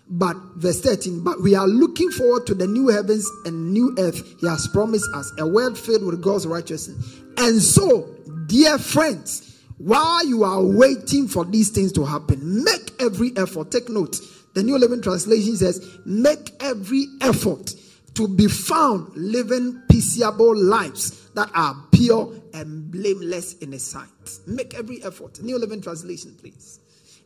But 0.09 0.37
verse 0.55 0.79
13, 0.81 1.21
but 1.21 1.41
we 1.41 1.53
are 1.55 1.67
looking 1.67 2.09
forward 2.11 2.47
to 2.47 2.55
the 2.55 2.65
new 2.65 2.87
heavens 2.87 3.29
and 3.45 3.73
new 3.73 3.93
earth 3.99 4.39
he 4.39 4.47
has 4.47 4.67
promised 4.69 5.09
us, 5.13 5.31
a 5.37 5.45
world 5.45 5.77
filled 5.77 6.05
with 6.05 6.21
God's 6.21 6.47
righteousness. 6.47 7.21
And 7.37 7.61
so, 7.61 8.07
dear 8.45 8.77
friends, 8.77 9.56
while 9.77 10.25
you 10.25 10.43
are 10.43 10.63
waiting 10.63 11.27
for 11.27 11.45
these 11.45 11.69
things 11.69 11.91
to 11.93 12.05
happen, 12.05 12.63
make 12.63 12.91
every 12.99 13.31
effort. 13.37 13.71
Take 13.71 13.89
note. 13.89 14.19
The 14.53 14.63
New 14.63 14.77
Living 14.77 15.01
Translation 15.01 15.55
says, 15.55 15.99
make 16.05 16.51
every 16.59 17.05
effort 17.21 17.75
to 18.15 18.27
be 18.27 18.47
found 18.47 19.15
living 19.15 19.83
peaceable 19.87 20.57
lives 20.57 21.29
that 21.35 21.51
are 21.53 21.75
pure 21.91 22.33
and 22.55 22.89
blameless 22.89 23.53
in 23.59 23.71
His 23.71 23.85
sight. 23.85 24.39
Make 24.47 24.73
every 24.73 25.03
effort. 25.03 25.39
New 25.43 25.59
Living 25.59 25.81
Translation, 25.81 26.35
please. 26.39 26.79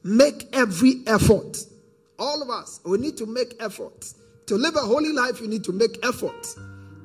Make 0.03 0.47
every 0.51 1.03
effort. 1.07 1.57
All 2.19 2.41
of 2.41 2.49
us, 2.49 2.81
we 2.85 2.97
need 2.97 3.15
to 3.17 3.25
make 3.25 3.55
effort. 3.61 4.13
To 4.47 4.55
live 4.55 4.75
a 4.75 4.81
holy 4.81 5.13
life, 5.13 5.39
you 5.39 5.47
need 5.47 5.63
to 5.63 5.71
make 5.71 6.05
effort. 6.05 6.55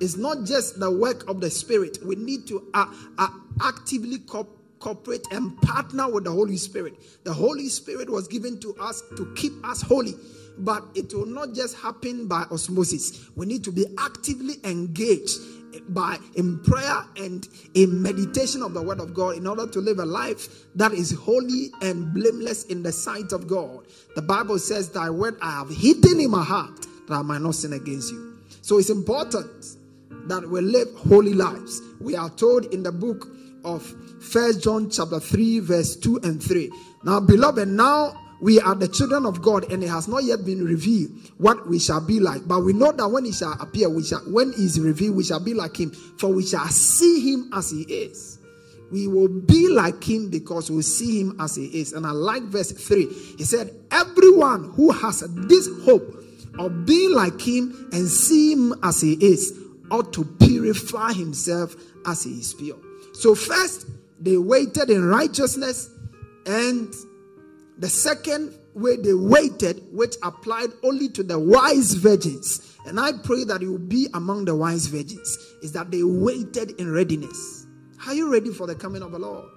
It's 0.01 0.17
not 0.17 0.45
just 0.45 0.81
the 0.81 0.91
work 0.91 1.29
of 1.29 1.41
the 1.41 1.49
Spirit. 1.49 1.99
We 2.05 2.17
need 2.17 2.49
to 2.49 2.69
uh, 2.75 2.93
uh, 3.19 3.29
actively 3.63 4.19
co- 4.19 4.49
cooperate 4.79 5.27
and 5.31 5.61
partner 5.63 6.11
with 6.11 6.25
the 6.25 6.31
Holy 6.31 6.57
Spirit. 6.57 6.95
The 7.25 7.33
Holy 7.33 7.69
Spirit 7.69 8.11
was 8.11 8.29
given 8.29 8.61
to 8.61 8.75
us 8.77 9.03
to 9.17 9.33
keep 9.37 9.53
us 9.67 9.83
holy 9.83 10.15
but 10.59 10.85
it 10.95 11.13
will 11.13 11.27
not 11.27 11.53
just 11.53 11.77
happen 11.77 12.27
by 12.27 12.45
osmosis. 12.51 13.29
We 13.37 13.47
need 13.47 13.65
to 13.65 13.73
be 13.73 13.87
actively 13.99 14.55
engaged 14.65 15.39
by 15.89 16.19
in 16.35 16.59
prayer 16.61 17.05
and 17.17 17.47
in 17.75 18.03
meditation 18.03 18.63
of 18.63 18.73
the 18.73 18.83
word 18.83 19.01
of 19.01 19.13
God 19.13 19.37
in 19.37 19.47
order 19.47 19.67
to 19.67 19.79
live 19.81 19.99
a 19.99 20.07
life 20.07 20.49
that 20.75 20.93
is 20.93 21.13
holy 21.13 21.71
and 21.83 22.15
blameless 22.15 22.65
in 22.65 22.83
the 22.83 22.93
sight 22.93 23.33
of 23.33 23.47
God. 23.47 23.87
The 24.15 24.23
Bible 24.23 24.59
says, 24.59 24.91
Thy 24.91 25.11
word 25.11 25.37
I 25.43 25.51
have 25.51 25.69
hidden 25.69 26.21
in 26.21 26.31
my 26.31 26.43
heart 26.43 26.87
that 27.09 27.15
I 27.15 27.23
might 27.23 27.43
not 27.43 27.55
sin 27.55 27.75
against 27.75 28.13
you. 28.13 28.39
So 28.63 28.79
it's 28.79 28.91
important 28.91 29.77
that 30.29 30.49
we 30.49 30.61
live 30.61 30.89
holy 30.97 31.35
lives. 31.35 31.83
We 32.01 32.17
are 32.17 32.31
told 32.31 32.67
in 32.67 32.83
the 32.83 32.93
book 32.93 33.29
of 33.67 33.83
First 34.23 34.63
John 34.63 34.89
chapter 34.89 35.21
3, 35.21 35.59
verse 35.59 35.97
2 35.97 36.21
and 36.23 36.43
3. 36.43 36.73
Now, 37.05 37.21
beloved, 37.21 37.69
now 37.69 38.15
we 38.41 38.61
are 38.61 38.75
the 38.75 38.89
children 38.89 39.27
of 39.27 39.43
God, 39.43 39.71
and 39.71 39.83
it 39.83 39.89
has 39.89 40.09
not 40.09 40.25
yet 40.25 40.45
been 40.45 40.65
revealed 40.65 41.11
what 41.39 41.69
we 41.69 41.79
shall 41.79 42.01
be 42.01 42.21
like. 42.21 42.47
But 42.47 42.61
we 42.61 42.73
know 42.73 42.93
that 42.93 43.09
when 43.09 43.25
he 43.25 43.33
shall 43.33 43.53
appear, 43.61 43.89
we 43.91 44.05
shall 44.05 44.21
when 44.21 44.53
he 44.53 44.65
is 44.65 44.81
revealed, 44.81 45.17
we 45.17 45.25
shall 45.25 45.41
be 45.41 45.55
like 45.55 45.79
him, 45.79 45.91
for 45.91 46.33
we 46.33 46.47
shall 46.47 46.67
see 46.69 47.33
him 47.33 47.51
as 47.53 47.71
he 47.71 47.83
is. 47.83 48.39
We 48.93 49.09
will 49.09 49.29
be 49.29 49.69
like 49.69 50.03
him 50.05 50.31
because 50.31 50.71
we 50.71 50.83
see 50.83 51.21
him 51.21 51.37
as 51.41 51.57
he 51.57 51.67
is. 51.67 51.93
And 51.93 52.07
I 52.07 52.13
like 52.13 52.43
verse 52.45 52.71
3. 52.71 53.07
He 53.37 53.45
said, 53.45 53.75
Everyone 53.91 54.71
who 54.71 54.93
has 54.93 55.21
this 55.21 55.69
hope 55.85 56.23
of 56.59 56.87
being 56.87 57.13
like 57.13 57.41
him 57.41 57.89
and 57.93 58.07
see 58.07 58.53
him 58.53 58.75
as 58.85 59.01
he 59.01 59.15
is 59.15 59.59
ought 59.91 60.13
to 60.13 60.25
purify 60.25 61.13
himself 61.13 61.75
as 62.07 62.23
he 62.23 62.39
is 62.39 62.55
pure. 62.55 62.79
So, 63.19 63.35
first, 63.35 63.87
they 64.21 64.37
waited 64.37 64.91
in 64.91 65.05
righteousness 65.05 65.91
and 66.45 66.95
the 67.79 67.89
second 67.89 68.55
way 68.75 68.97
they 68.97 69.15
waited, 69.15 69.83
which 69.91 70.17
applied 70.23 70.69
only 70.83 71.09
to 71.09 71.23
the 71.23 71.39
wise 71.39 71.95
virgins, 71.95 72.77
and 72.85 73.01
I 73.01 73.13
pray 73.25 73.45
that 73.45 73.63
you 73.63 73.79
be 73.79 74.09
among 74.13 74.45
the 74.45 74.55
wise 74.55 74.87
virgins, 74.87 75.39
is 75.63 75.73
that 75.73 75.91
they 75.91 76.03
waited 76.03 76.79
in 76.79 76.93
readiness. 76.93 77.67
Are 78.07 78.15
you 78.15 78.31
ready 78.31 78.53
for 78.53 78.67
the 78.67 78.75
coming 78.75 79.03
of 79.03 79.13
the 79.13 79.19
Lord? 79.19 79.49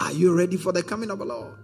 Are 0.00 0.12
you 0.12 0.36
ready 0.36 0.58
for 0.58 0.72
the 0.72 0.82
coming 0.82 1.10
of 1.10 1.18
the 1.18 1.24
Lord? 1.24 1.54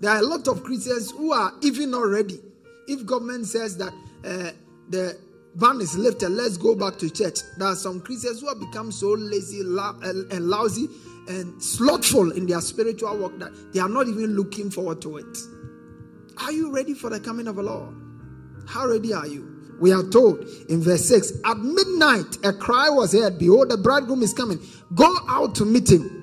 There 0.00 0.10
are 0.10 0.18
a 0.18 0.26
lot 0.26 0.48
of 0.48 0.64
Christians 0.64 1.10
who 1.10 1.32
are 1.32 1.52
even 1.62 1.90
not 1.90 2.06
ready. 2.06 2.40
If 2.88 3.04
government 3.06 3.46
says 3.46 3.76
that 3.76 3.92
uh, 4.24 4.50
the 4.88 5.18
ban 5.56 5.80
is 5.80 5.96
lifted, 5.96 6.30
let's 6.30 6.56
go 6.56 6.74
back 6.74 6.98
to 6.98 7.10
church. 7.10 7.40
There 7.56 7.68
are 7.68 7.76
some 7.76 8.00
Christians 8.00 8.40
who 8.40 8.48
have 8.48 8.60
become 8.60 8.90
so 8.90 9.12
lazy 9.12 9.60
and 9.60 10.48
lousy 10.48 10.88
and 11.28 11.62
slothful 11.62 12.32
in 12.32 12.46
their 12.46 12.60
spiritual 12.60 13.16
work 13.16 13.38
that 13.38 13.72
they 13.72 13.80
are 13.80 13.88
not 13.88 14.08
even 14.08 14.36
looking 14.36 14.70
forward 14.70 15.00
to 15.02 15.18
it. 15.18 15.38
Are 16.38 16.52
you 16.52 16.72
ready 16.72 16.94
for 16.94 17.10
the 17.10 17.20
coming 17.20 17.46
of 17.46 17.56
the 17.56 17.62
Lord? 17.62 17.94
How 18.66 18.86
ready 18.86 19.12
are 19.12 19.26
you? 19.26 19.50
We 19.80 19.92
are 19.92 20.02
told 20.02 20.46
in 20.68 20.82
verse 20.82 21.04
6 21.06 21.32
At 21.44 21.58
midnight, 21.58 22.38
a 22.44 22.52
cry 22.52 22.88
was 22.90 23.12
heard, 23.12 23.38
Behold, 23.38 23.70
the 23.70 23.76
bridegroom 23.76 24.22
is 24.22 24.32
coming. 24.32 24.60
Go 24.94 25.12
out 25.28 25.54
to 25.56 25.64
meet 25.64 25.90
him. 25.90 26.22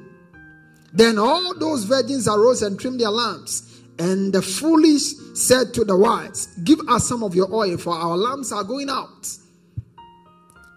Then 0.93 1.17
all 1.17 1.57
those 1.57 1.85
virgins 1.85 2.27
arose 2.27 2.61
and 2.61 2.79
trimmed 2.79 2.99
their 2.99 3.09
lamps. 3.09 3.70
And 3.99 4.33
the 4.33 4.41
foolish 4.41 5.13
said 5.33 5.73
to 5.75 5.83
the 5.83 5.95
wise, 5.95 6.47
Give 6.63 6.79
us 6.89 7.07
some 7.07 7.23
of 7.23 7.35
your 7.35 7.53
oil, 7.53 7.77
for 7.77 7.93
our 7.93 8.17
lamps 8.17 8.51
are 8.51 8.63
going 8.63 8.89
out. 8.89 9.27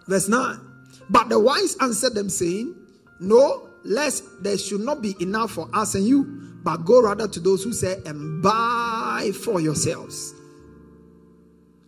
Verse 0.07 0.29
9. 0.29 0.61
But 1.09 1.29
the 1.29 1.39
wise 1.39 1.77
answered 1.81 2.15
them, 2.15 2.29
saying, 2.29 2.75
No, 3.21 3.69
lest 3.85 4.25
there 4.43 4.59
should 4.59 4.81
not 4.81 5.03
be 5.03 5.15
enough 5.21 5.53
for 5.53 5.69
us 5.73 5.95
and 5.95 6.07
you, 6.07 6.25
but 6.63 6.79
go 6.79 7.03
rather 7.03 7.29
to 7.29 7.41
those 7.41 7.63
who 7.63 7.73
say, 7.73 8.01
and 8.07 8.43
buy 8.43 9.31
for 9.43 9.61
yourselves. 9.61 10.35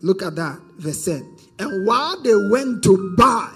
Look 0.02 0.22
at 0.22 0.36
that, 0.36 0.60
verse 0.78 1.04
10. 1.04 1.36
And 1.58 1.86
while 1.86 2.20
they 2.22 2.34
went 2.50 2.84
to 2.84 3.14
buy, 3.16 3.52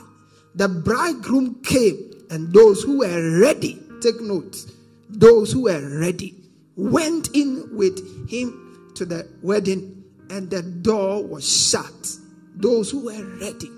the 0.55 0.69
bridegroom 0.69 1.63
came, 1.63 2.11
and 2.31 2.53
those 2.53 2.83
who 2.83 2.99
were 2.99 3.41
ready, 3.41 3.81
take 4.01 4.21
note, 4.21 4.57
those 5.09 5.53
who 5.53 5.65
were 5.65 5.99
ready 6.01 6.40
went 6.81 7.37
in 7.37 7.77
with 7.77 8.29
him 8.29 8.93
to 8.95 9.05
the 9.05 9.29
wedding, 9.43 10.05
and 10.31 10.51
the 10.51 10.63
door 10.63 11.23
was 11.23 11.71
shut. 11.71 12.17
Those 12.57 12.91
who 12.91 13.05
were 13.05 13.39
ready, 13.39 13.71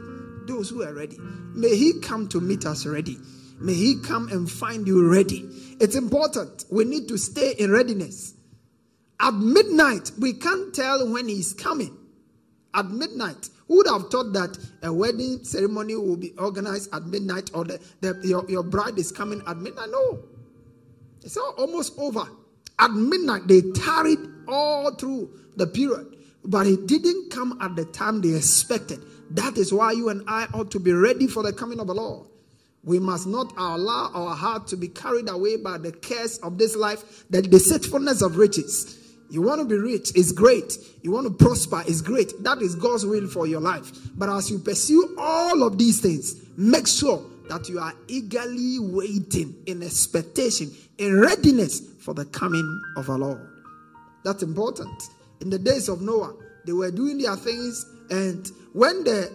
those 0.47 0.71
who 0.71 0.79
were 0.79 0.95
ready. 0.95 1.19
May 1.55 1.77
he 1.77 2.01
come 2.01 2.29
to 2.29 2.41
meet 2.41 2.65
us 2.65 2.87
ready. 2.87 3.19
May 3.59 3.75
he 3.75 4.01
come 4.01 4.29
and 4.29 4.51
find 4.51 4.87
you 4.87 5.09
ready. 5.09 5.49
It's 5.81 5.95
important. 5.95 6.65
We 6.71 6.85
need 6.85 7.09
to 7.09 7.19
stay 7.19 7.55
in 7.59 7.71
readiness. 7.71 8.35
At 9.21 9.35
midnight, 9.35 10.11
we 10.19 10.33
can't 10.33 10.75
tell 10.75 11.09
when 11.11 11.29
he's 11.29 11.53
coming. 11.53 11.97
At 12.75 12.87
midnight, 12.91 13.49
who 13.69 13.77
would 13.77 13.87
have 13.87 14.11
thought 14.11 14.33
that 14.33 14.59
a 14.83 14.93
wedding 14.93 15.45
ceremony 15.45 15.95
will 15.95 16.17
be 16.17 16.33
organized 16.39 16.93
at 16.95 17.07
midnight 17.07 17.51
or 17.55 17.65
the, 17.65 18.21
your, 18.25 18.45
your 18.51 18.63
bride 18.63 18.99
is 18.99 19.13
coming 19.13 19.43
at 19.47 19.59
midnight? 19.59 19.91
No. 19.91 20.25
It's 21.23 21.37
all 21.37 21.55
almost 21.57 21.95
over. 21.99 22.27
At 22.83 22.91
midnight, 22.91 23.47
they 23.47 23.61
tarried 23.61 24.19
all 24.49 24.91
through 24.97 25.31
the 25.55 25.69
period, 25.69 26.17
but 26.45 26.67
it 26.67 26.89
didn't 26.89 27.31
come 27.31 27.57
at 27.61 27.77
the 27.77 27.85
time 27.85 28.21
they 28.21 28.35
expected. 28.35 28.99
That 29.31 29.57
is 29.57 29.73
why 29.73 29.93
you 29.93 30.09
and 30.09 30.25
I 30.27 30.47
ought 30.53 30.73
to 30.73 30.81
be 30.81 30.93
ready 30.93 31.29
for 31.29 31.45
the 31.45 31.53
coming 31.53 31.79
of 31.79 31.87
the 31.87 31.95
Lord. 31.95 32.27
We 32.83 32.99
must 32.99 33.29
not 33.29 33.53
allow 33.57 34.11
our 34.13 34.35
heart 34.35 34.67
to 34.67 34.77
be 34.77 34.89
carried 34.89 35.29
away 35.29 35.59
by 35.59 35.79
the 35.79 35.93
cares 35.93 36.39
of 36.39 36.59
this 36.59 36.75
life, 36.75 37.25
the 37.31 37.41
deceitfulness 37.41 38.21
of 38.21 38.37
riches. 38.37 38.99
You 39.31 39.43
want 39.43 39.61
to 39.61 39.65
be 39.65 39.77
rich, 39.77 40.11
it's 40.17 40.33
great. 40.33 40.77
You 41.03 41.13
want 41.13 41.29
to 41.29 41.45
prosper, 41.45 41.85
it's 41.87 42.01
great. 42.01 42.33
That 42.43 42.61
is 42.63 42.75
God's 42.75 43.07
will 43.07 43.29
for 43.29 43.47
your 43.47 43.61
life. 43.61 43.93
But 44.17 44.29
as 44.29 44.51
you 44.51 44.59
pursue 44.59 45.15
all 45.17 45.63
of 45.63 45.79
these 45.79 46.01
things, 46.01 46.35
make 46.57 46.89
sure 46.89 47.25
that 47.53 47.69
you 47.69 47.79
are 47.79 47.93
eagerly 48.09 48.79
waiting 48.79 49.55
in 49.67 49.83
expectation, 49.83 50.71
in 50.97 51.21
readiness 51.21 51.83
for 52.01 52.15
the 52.15 52.25
coming 52.25 52.83
of 52.97 53.11
our 53.11 53.19
Lord. 53.19 53.47
That's 54.25 54.43
important. 54.43 55.03
In 55.43 55.51
the 55.51 55.59
days 55.59 55.91
of 55.91 56.01
Noah, 56.01 56.35
they 56.65 56.73
were 56.73 56.91
doing 56.91 57.19
their 57.19 57.37
things, 57.37 57.85
and 58.09 58.51
when 58.73 59.05
the 59.05 59.31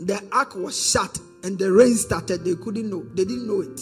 the 0.00 0.20
ark 0.32 0.56
was 0.56 0.90
shut 0.90 1.16
and 1.44 1.58
the 1.58 1.70
rain 1.70 1.94
started, 1.94 2.44
they 2.44 2.56
couldn't 2.56 2.90
know. 2.90 3.04
They 3.14 3.24
didn't 3.24 3.46
know 3.46 3.60
it. 3.60 3.80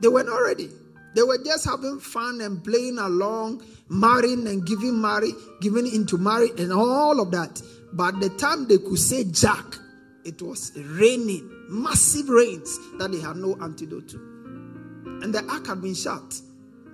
They 0.00 0.08
were 0.08 0.22
not 0.22 0.38
ready. 0.38 0.70
They 1.14 1.22
were 1.22 1.38
just 1.44 1.66
having 1.66 2.00
fun 2.00 2.40
and 2.40 2.64
playing 2.64 2.98
along, 2.98 3.64
marrying 3.90 4.46
and 4.46 4.64
giving 4.64 4.98
marry, 4.98 5.32
giving 5.60 5.92
into 5.92 6.16
marriage 6.16 6.58
and 6.58 6.72
all 6.72 7.20
of 7.20 7.32
that. 7.32 7.60
But 7.92 8.20
the 8.20 8.30
time 8.30 8.66
they 8.66 8.78
could 8.78 8.98
say 8.98 9.24
Jack, 9.24 9.76
it 10.24 10.42
was 10.42 10.72
raining, 10.76 11.50
massive 11.68 12.28
rains 12.28 12.78
that 12.98 13.12
they 13.12 13.20
had 13.20 13.36
no 13.36 13.56
antidote 13.62 14.08
to. 14.08 14.16
And 15.22 15.34
the 15.34 15.44
ark 15.50 15.66
had 15.66 15.82
been 15.82 15.94
shut. 15.94 16.40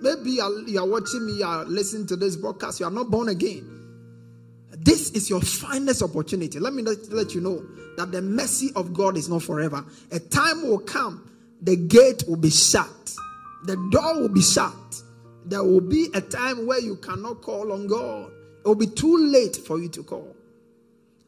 Maybe 0.01 0.31
you 0.31 0.79
are 0.79 0.87
watching 0.87 1.25
me, 1.25 1.39
you 1.39 1.45
are 1.45 1.65
listening 1.65 2.07
to 2.07 2.15
this 2.15 2.35
broadcast, 2.35 2.79
you 2.79 2.85
are 2.85 2.91
not 2.91 3.09
born 3.09 3.29
again. 3.29 3.73
This 4.71 5.11
is 5.11 5.29
your 5.29 5.41
finest 5.41 6.03
opportunity. 6.03 6.59
Let 6.59 6.73
me 6.73 6.83
let, 6.83 7.11
let 7.11 7.33
you 7.33 7.41
know 7.41 7.65
that 7.97 8.11
the 8.11 8.21
mercy 8.21 8.71
of 8.75 8.93
God 8.93 9.17
is 9.17 9.27
not 9.27 9.41
forever. 9.41 9.83
A 10.11 10.19
time 10.19 10.67
will 10.67 10.79
come, 10.79 11.31
the 11.61 11.75
gate 11.75 12.23
will 12.27 12.37
be 12.37 12.51
shut, 12.51 13.15
the 13.65 13.75
door 13.91 14.21
will 14.21 14.29
be 14.29 14.41
shut. 14.41 14.73
There 15.45 15.63
will 15.63 15.81
be 15.81 16.09
a 16.13 16.19
time 16.19 16.67
where 16.67 16.79
you 16.79 16.97
cannot 16.97 17.41
call 17.41 17.71
on 17.71 17.87
God. 17.87 18.31
It 18.59 18.67
will 18.67 18.75
be 18.75 18.87
too 18.87 19.17
late 19.17 19.55
for 19.55 19.79
you 19.79 19.87
to 19.89 20.03
call. 20.03 20.35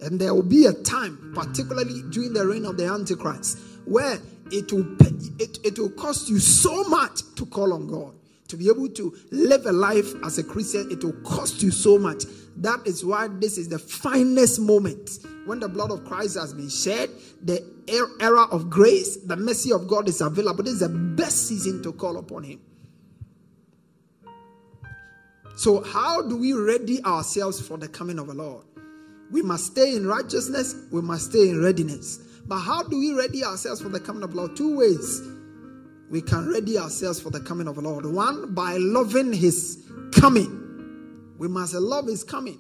And 0.02 0.20
there 0.20 0.34
will 0.34 0.44
be 0.44 0.66
a 0.66 0.74
time, 0.74 1.34
particularly 1.36 2.04
during 2.10 2.34
the 2.34 2.46
reign 2.46 2.66
of 2.66 2.78
the 2.78 2.86
Antichrist, 2.86 3.60
where 3.86 4.18
it 4.52 4.72
will, 4.72 4.96
it, 5.40 5.60
it 5.64 5.78
will 5.78 5.90
cost 5.92 6.30
you 6.30 6.40
so 6.40 6.84
much 6.86 7.22
to 7.36 7.46
call 7.46 7.74
on 7.74 7.88
God. 7.88 8.16
To 8.48 8.58
be 8.58 8.68
able 8.68 8.90
to 8.90 9.16
live 9.32 9.66
a 9.68 9.72
life 9.72 10.12
as 10.24 10.40
a 10.40 10.44
Christian, 10.44 10.90
it 10.90 11.04
will 11.04 11.22
cost 11.24 11.62
you 11.62 11.70
so 11.70 12.00
much. 12.00 12.24
That 12.58 12.80
is 12.88 13.06
why 13.06 13.28
this 13.28 13.58
is 13.58 13.70
the 13.70 13.78
finest 13.78 14.60
moment 14.60 15.20
when 15.46 15.60
the 15.60 15.70
blood 15.70 15.92
of 15.92 16.06
Christ 16.06 16.38
has 16.38 16.54
been 16.54 16.70
shed, 16.70 17.10
the 17.44 17.62
er, 17.90 18.08
era 18.20 18.44
of 18.52 18.70
grace, 18.70 19.18
the 19.18 19.36
mercy 19.36 19.72
of 19.72 19.88
God 19.88 20.08
is 20.08 20.22
available. 20.22 20.64
This 20.64 20.74
is 20.76 20.80
the 20.80 20.90
best 20.90 21.48
season 21.48 21.84
to 21.84 21.94
call 21.94 22.18
upon 22.18 22.44
Him. 22.44 22.60
So, 25.56 25.84
how 25.84 26.22
do 26.22 26.38
we 26.38 26.54
ready 26.54 27.04
ourselves 27.04 27.60
for 27.60 27.78
the 27.78 27.88
coming 27.88 28.18
of 28.18 28.28
the 28.28 28.34
Lord? 28.34 28.64
We 29.32 29.42
must 29.42 29.68
stay 29.68 29.96
in 29.96 30.08
righteousness, 30.08 30.76
we 30.92 31.02
must 31.02 31.30
stay 31.32 31.50
in 31.50 31.64
readiness. 31.64 32.18
But 32.48 32.60
how 32.60 32.84
do 32.84 32.98
we 32.98 33.14
ready 33.14 33.44
ourselves 33.44 33.82
for 33.82 33.90
the 33.90 34.00
coming 34.00 34.24
of 34.24 34.32
the 34.32 34.38
Lord? 34.38 34.56
Two 34.56 34.78
ways 34.78 35.22
we 36.10 36.22
can 36.22 36.50
ready 36.50 36.78
ourselves 36.78 37.22
for 37.22 37.30
the 37.30 37.40
coming 37.40 37.68
of 37.68 37.76
the 37.76 37.82
Lord. 37.82 38.06
One, 38.06 38.54
by 38.54 38.78
loving 38.78 39.32
His 39.32 39.84
coming. 40.12 40.56
We 41.38 41.48
must 41.48 41.74
love 41.76 42.08
His 42.08 42.24
coming. 42.24 42.60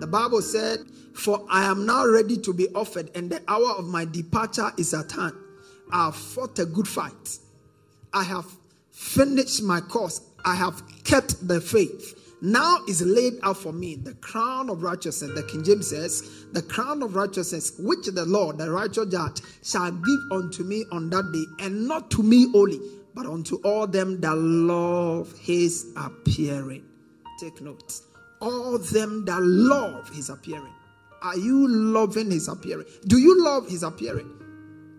The 0.00 0.06
Bible 0.06 0.40
said, 0.40 0.80
For 1.12 1.44
I 1.50 1.64
am 1.64 1.84
now 1.84 2.06
ready 2.06 2.38
to 2.38 2.54
be 2.54 2.68
offered, 2.74 3.10
and 3.14 3.30
the 3.30 3.42
hour 3.46 3.72
of 3.76 3.86
my 3.86 4.06
departure 4.06 4.72
is 4.78 4.94
at 4.94 5.12
hand. 5.12 5.34
I 5.92 6.06
have 6.06 6.16
fought 6.16 6.58
a 6.58 6.64
good 6.64 6.88
fight. 6.88 7.38
I 8.14 8.22
have 8.24 8.46
finished 8.90 9.62
my 9.62 9.80
course. 9.80 10.22
I 10.44 10.54
have 10.54 10.82
kept 11.04 11.46
the 11.46 11.60
faith. 11.60 12.16
Now 12.42 12.78
is 12.88 13.02
laid 13.02 13.34
out 13.42 13.58
for 13.58 13.72
me 13.72 13.96
the 13.96 14.14
crown 14.14 14.70
of 14.70 14.82
righteousness. 14.82 15.32
The 15.34 15.42
King 15.42 15.62
James 15.62 15.90
says, 15.90 16.46
The 16.52 16.62
crown 16.62 17.02
of 17.02 17.14
righteousness, 17.14 17.72
which 17.78 18.06
the 18.06 18.24
Lord, 18.24 18.56
the 18.56 18.70
righteous 18.70 19.06
judge, 19.08 19.42
shall 19.62 19.90
give 19.90 20.20
unto 20.32 20.64
me 20.64 20.84
on 20.90 21.10
that 21.10 21.30
day, 21.32 21.66
and 21.66 21.86
not 21.86 22.10
to 22.12 22.22
me 22.22 22.50
only, 22.54 22.80
but 23.14 23.26
unto 23.26 23.56
all 23.56 23.86
them 23.86 24.20
that 24.22 24.36
love 24.36 25.36
his 25.38 25.92
appearing. 25.96 26.84
Take 27.38 27.60
note. 27.60 28.00
All 28.40 28.78
them 28.78 29.26
that 29.26 29.40
love 29.42 30.08
his 30.08 30.30
appearing. 30.30 30.72
Are 31.20 31.36
you 31.36 31.68
loving 31.68 32.30
his 32.30 32.48
appearing? 32.48 32.86
Do 33.06 33.18
you 33.18 33.44
love 33.44 33.68
his 33.68 33.82
appearing? 33.82 34.30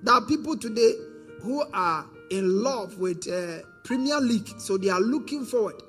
There 0.04 0.13
are 0.13 0.21
people 0.21 0.58
today 0.58 0.93
who 1.41 1.63
are 1.73 2.06
in 2.30 2.62
love 2.62 2.99
with 2.99 3.27
uh, 3.27 3.65
Premier 3.84 4.19
League, 4.19 4.47
so 4.60 4.77
they 4.77 4.89
are 4.89 5.01
looking 5.01 5.43
forward 5.43 5.82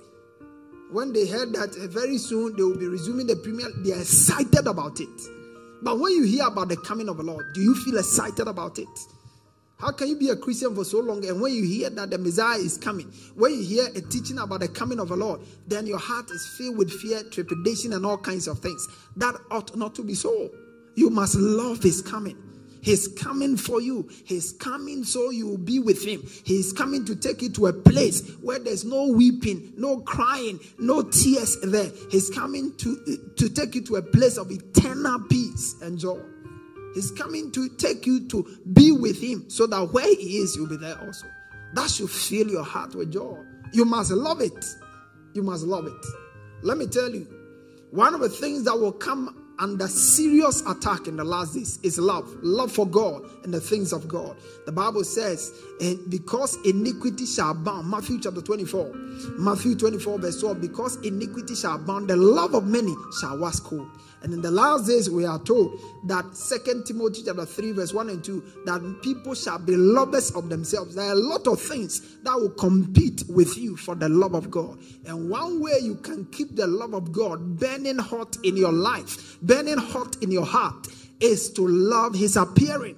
when 0.93 1.13
they 1.13 1.27
heard 1.27 1.53
that 1.55 1.77
uh, 1.77 1.87
very 1.89 2.19
soon 2.19 2.55
they 2.57 2.63
will 2.63 2.79
be 2.79 2.87
resuming 2.87 3.27
the 3.27 3.37
premier, 3.37 3.67
they 3.85 3.93
are 3.93 4.01
excited 4.01 4.67
about 4.67 5.01
it. 5.01 5.09
But 5.83 5.99
when 5.99 6.13
you 6.13 6.23
hear 6.23 6.47
about 6.47 6.69
the 6.69 6.77
coming 6.77 7.09
of 7.09 7.17
the 7.17 7.23
Lord, 7.23 7.45
do 7.55 7.61
you 7.61 7.75
feel 7.75 7.99
excited 7.99 8.47
about 8.47 8.79
it? 8.79 8.89
How 9.79 9.91
can 9.91 10.07
you 10.07 10.17
be 10.17 10.29
a 10.29 10.37
Christian 10.37 10.77
for 10.77 10.85
so 10.85 11.01
long 11.01 11.27
and 11.27 11.41
when 11.41 11.53
you 11.53 11.65
hear 11.65 11.91
that 11.91 12.11
the 12.11 12.19
Messiah 12.19 12.59
is 12.59 12.79
coming, 12.79 13.13
when 13.35 13.53
you 13.53 13.65
hear 13.65 13.87
a 13.87 14.01
teaching 14.01 14.39
about 14.39 14.61
the 14.61 14.69
coming 14.69 15.01
of 15.01 15.09
the 15.09 15.17
Lord, 15.17 15.41
then 15.67 15.89
your 15.89 15.99
heart 15.99 16.31
is 16.31 16.55
filled 16.57 16.79
with 16.79 16.93
fear, 16.93 17.25
trepidation, 17.25 17.93
and 17.93 18.07
all 18.07 18.17
kinds 18.19 18.47
of 18.47 18.61
things? 18.61 18.87
That 19.17 19.35
ought 19.51 19.77
not 19.77 19.97
to 19.97 20.05
be 20.05 20.15
so. 20.15 20.51
You 20.95 21.11
must 21.11 21.35
love 21.35 21.83
his 21.83 22.01
coming. 22.01 22.37
He's 22.83 23.07
coming 23.09 23.57
for 23.57 23.81
you. 23.81 24.11
He's 24.25 24.53
coming 24.53 25.05
so 25.05 25.31
you 25.31 25.47
will 25.47 25.59
be 25.59 25.79
with 25.79 26.05
him. 26.05 26.23
He's 26.45 26.73
coming 26.73 27.05
to 27.07 27.17
take 27.17 27.41
you 27.41 27.51
to 27.51 27.69
a 27.69 27.73
place 27.73 28.29
where 28.43 28.59
there's 28.59 28.85
no 28.85 29.07
weeping, 29.07 29.73
no 29.77 30.01
crying, 30.01 30.59
no 30.79 31.03
tears 31.03 31.59
there. 31.63 31.91
He's 32.11 32.29
coming 32.29 32.77
to, 32.79 33.33
to 33.37 33.49
take 33.49 33.77
you 33.77 33.83
to 33.83 33.97
a 33.97 34.03
place 34.03 34.37
of 34.37 34.51
eternal 34.51 35.21
peace 35.31 35.77
and 35.81 35.97
joy. 35.99 36.21
He's 36.95 37.13
coming 37.13 37.53
to 37.53 37.69
take 37.71 38.05
you 38.05 38.29
to 38.29 38.59
be 38.73 38.91
with 38.93 39.23
him 39.23 39.49
so 39.49 39.67
that 39.69 39.93
where 39.93 40.15
he 40.17 40.39
is, 40.39 40.57
you'll 40.57 40.69
be 40.69 40.77
there 40.77 40.99
also. 41.01 41.27
That 41.75 41.89
should 41.89 42.11
fill 42.11 42.49
your 42.49 42.65
heart 42.65 42.95
with 42.97 43.13
joy. 43.13 43.39
You 43.73 43.85
must 43.85 44.11
love 44.11 44.41
it. 44.41 44.65
You 45.35 45.43
must 45.43 45.65
love 45.65 45.87
it. 45.87 46.07
Let 46.63 46.77
me 46.79 46.87
tell 46.87 47.11
you, 47.11 47.27
One 47.93 48.15
of 48.15 48.21
the 48.21 48.29
things 48.31 48.65
that 48.65 48.79
will 48.79 48.93
come 48.93 49.42
under 49.59 49.89
serious 49.89 50.63
attack 50.67 51.07
in 51.07 51.17
the 51.17 51.25
last 51.25 51.55
days 51.55 51.79
is 51.83 51.99
love 51.99 52.29
love 52.43 52.73
for 52.73 52.87
god 52.87 53.23
and 53.45 53.53
the 53.53 53.61
things 53.61 53.93
of 53.93 54.09
god. 54.09 54.37
The 54.67 54.73
bible 54.73 55.05
says 55.05 55.53
and 55.81 55.99
because 56.11 56.57
iniquity 56.65 57.27
shall 57.27 57.51
abound 57.51 57.91
matthew 57.91 58.21
chapter 58.21 58.41
24 58.41 58.93
matthew 59.39 59.75
24 59.75 60.19
verse 60.19 60.41
12 60.41 60.61
because 60.61 60.97
iniquity 60.97 61.55
shall 61.55 61.77
abound 61.77 62.09
the 62.09 62.17
love 62.17 62.55
of 62.55 62.67
many 62.67 62.95
shall 63.21 63.39
wax 63.39 63.61
cold 63.61 63.89
and 64.23 64.33
in 64.33 64.41
the 64.41 64.51
last 64.51 64.87
days, 64.87 65.11
we 65.11 65.25
are 65.25 65.39
told 65.41 65.81
that 66.05 66.37
Second 66.37 66.87
Timothy 66.87 67.23
chapter 67.27 67.45
3, 67.45 67.73
verse 67.73 67.93
1 67.93 68.09
and 68.09 68.23
2, 68.23 68.63
that 68.67 69.01
people 69.03 69.35
shall 69.35 69.59
be 69.59 69.75
lovers 69.75 70.31
of 70.33 70.49
themselves. 70.49 70.95
There 70.95 71.07
are 71.07 71.13
a 71.13 71.17
lot 71.17 71.49
of 71.49 71.61
things 71.61 72.19
that 72.23 72.35
will 72.37 72.51
compete 72.51 73.25
with 73.29 73.59
you 73.59 73.77
for 73.77 73.97
the 73.97 74.09
love 74.09 74.35
of 74.35 74.51
God. 74.51 74.79
And 75.07 75.29
one 75.29 75.61
way 75.61 75.79
you 75.83 75.97
can 75.97 76.27
keep 76.27 76.55
the 76.55 76.69
love 76.69 76.95
of 76.95 77.11
God 77.11 77.59
burning 77.59 77.99
hot 77.99 78.37
in 78.45 78.57
your 78.57 78.73
life, 78.73 79.41
burning 79.43 79.79
hot 79.79 80.17
in 80.23 80.31
your 80.31 80.47
heart, 80.47 80.87
is 81.21 81.51
to 81.55 81.67
love 81.67 82.15
his 82.15 82.37
appearing. 82.37 82.97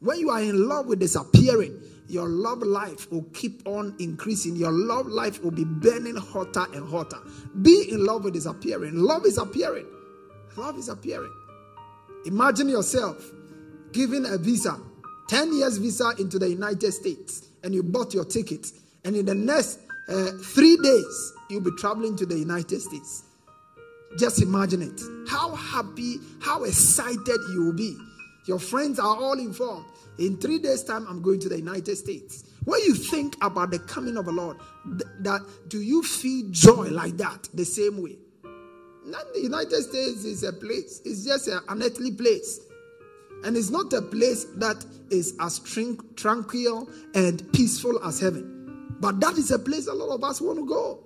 When 0.00 0.18
you 0.18 0.28
are 0.30 0.42
in 0.42 0.68
love 0.68 0.86
with 0.86 1.00
his 1.00 1.16
appearing, 1.16 1.80
your 2.08 2.28
love 2.28 2.62
life 2.62 3.10
will 3.10 3.24
keep 3.32 3.66
on 3.66 3.96
increasing. 3.98 4.56
Your 4.56 4.72
love 4.72 5.06
life 5.06 5.42
will 5.42 5.50
be 5.50 5.64
burning 5.64 6.16
hotter 6.16 6.66
and 6.74 6.88
hotter. 6.88 7.18
Be 7.62 7.90
in 7.90 8.04
love 8.04 8.24
with 8.24 8.34
his 8.34 8.46
appearing. 8.46 8.94
Love 8.94 9.24
is 9.24 9.38
appearing. 9.38 9.86
Love 10.56 10.78
is 10.78 10.88
appearing. 10.88 11.32
Imagine 12.24 12.68
yourself 12.68 13.32
giving 13.92 14.26
a 14.26 14.38
visa, 14.38 14.78
10 15.28 15.56
years 15.56 15.78
visa 15.78 16.12
into 16.18 16.38
the 16.38 16.48
United 16.48 16.92
States, 16.92 17.48
and 17.62 17.74
you 17.74 17.82
bought 17.82 18.14
your 18.14 18.24
ticket, 18.24 18.72
and 19.04 19.16
in 19.16 19.26
the 19.26 19.34
next 19.34 19.80
uh, 20.08 20.32
three 20.54 20.76
days, 20.82 21.32
you'll 21.50 21.60
be 21.60 21.70
traveling 21.78 22.16
to 22.16 22.26
the 22.26 22.38
United 22.38 22.80
States. 22.80 23.24
Just 24.18 24.40
imagine 24.40 24.82
it. 24.82 25.00
How 25.28 25.54
happy, 25.54 26.16
how 26.40 26.64
excited 26.64 27.38
you 27.52 27.64
will 27.66 27.72
be. 27.72 27.96
Your 28.46 28.58
friends 28.58 28.98
are 28.98 29.16
all 29.16 29.38
informed. 29.38 29.86
In 30.18 30.38
three 30.38 30.58
days' 30.58 30.84
time, 30.84 31.06
I'm 31.08 31.20
going 31.20 31.40
to 31.40 31.48
the 31.48 31.58
United 31.58 31.96
States. 31.96 32.44
When 32.64 32.80
you 32.82 32.94
think 32.94 33.36
about 33.42 33.70
the 33.70 33.78
coming 33.80 34.16
of 34.16 34.24
the 34.24 34.32
Lord, 34.32 34.56
th- 34.86 35.02
that 35.20 35.40
do 35.68 35.80
you 35.80 36.02
feel 36.02 36.46
joy 36.50 36.88
like 36.90 37.16
that 37.18 37.48
the 37.52 37.64
same 37.64 38.02
way? 38.02 38.16
Not 39.06 39.32
the 39.34 39.40
United 39.40 39.82
States 39.82 40.24
is 40.24 40.42
a 40.42 40.52
place, 40.52 41.00
it's 41.04 41.24
just 41.24 41.48
an 41.48 41.82
earthly 41.82 42.10
place. 42.12 42.60
And 43.44 43.56
it's 43.56 43.70
not 43.70 43.92
a 43.92 44.02
place 44.02 44.44
that 44.56 44.84
is 45.10 45.36
as 45.40 45.60
tranquil 45.60 46.90
and 47.14 47.52
peaceful 47.52 48.02
as 48.04 48.18
heaven. 48.18 48.88
But 48.98 49.20
that 49.20 49.38
is 49.38 49.50
a 49.50 49.58
place 49.58 49.86
a 49.86 49.92
lot 49.92 50.14
of 50.14 50.24
us 50.24 50.40
want 50.40 50.58
to 50.58 50.66
go. 50.66 51.04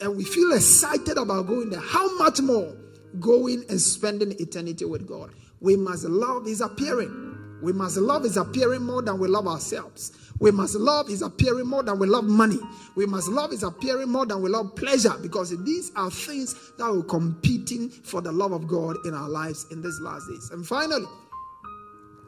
And 0.00 0.16
we 0.16 0.24
feel 0.24 0.52
excited 0.52 1.18
about 1.18 1.46
going 1.46 1.70
there. 1.70 1.80
How 1.80 2.16
much 2.18 2.40
more 2.40 2.74
going 3.20 3.64
and 3.68 3.80
spending 3.80 4.32
eternity 4.40 4.84
with 4.84 5.06
God? 5.06 5.32
We 5.60 5.76
must 5.76 6.04
love 6.04 6.46
His 6.46 6.60
appearing. 6.60 7.27
We 7.60 7.72
must 7.72 7.96
love 7.96 8.24
His 8.24 8.36
appearing 8.36 8.82
more 8.82 9.02
than 9.02 9.18
we 9.18 9.28
love 9.28 9.46
ourselves. 9.46 10.12
We 10.38 10.50
must 10.50 10.76
love 10.76 11.08
His 11.08 11.22
appearing 11.22 11.66
more 11.66 11.82
than 11.82 11.98
we 11.98 12.06
love 12.06 12.24
money. 12.24 12.58
We 12.94 13.06
must 13.06 13.28
love 13.28 13.50
His 13.50 13.62
appearing 13.62 14.08
more 14.08 14.26
than 14.26 14.40
we 14.42 14.50
love 14.50 14.76
pleasure 14.76 15.14
because 15.20 15.50
these 15.64 15.90
are 15.96 16.10
things 16.10 16.72
that 16.78 16.84
are 16.84 17.02
competing 17.02 17.88
for 17.88 18.20
the 18.20 18.30
love 18.30 18.52
of 18.52 18.68
God 18.68 18.96
in 19.04 19.14
our 19.14 19.28
lives 19.28 19.66
in 19.70 19.82
these 19.82 19.98
last 20.00 20.28
days. 20.28 20.50
And 20.50 20.66
finally, 20.66 21.06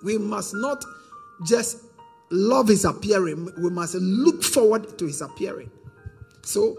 we 0.03 0.19
must 0.19 0.55
not 0.55 0.85
just 1.47 1.85
love 2.31 2.69
His 2.69 2.85
appearing, 2.85 3.51
we 3.59 3.71
must 3.71 3.95
look 3.95 4.43
forward 4.43 4.99
to 4.99 5.07
His 5.07 5.21
appearing. 5.21 5.71
So, 6.43 6.77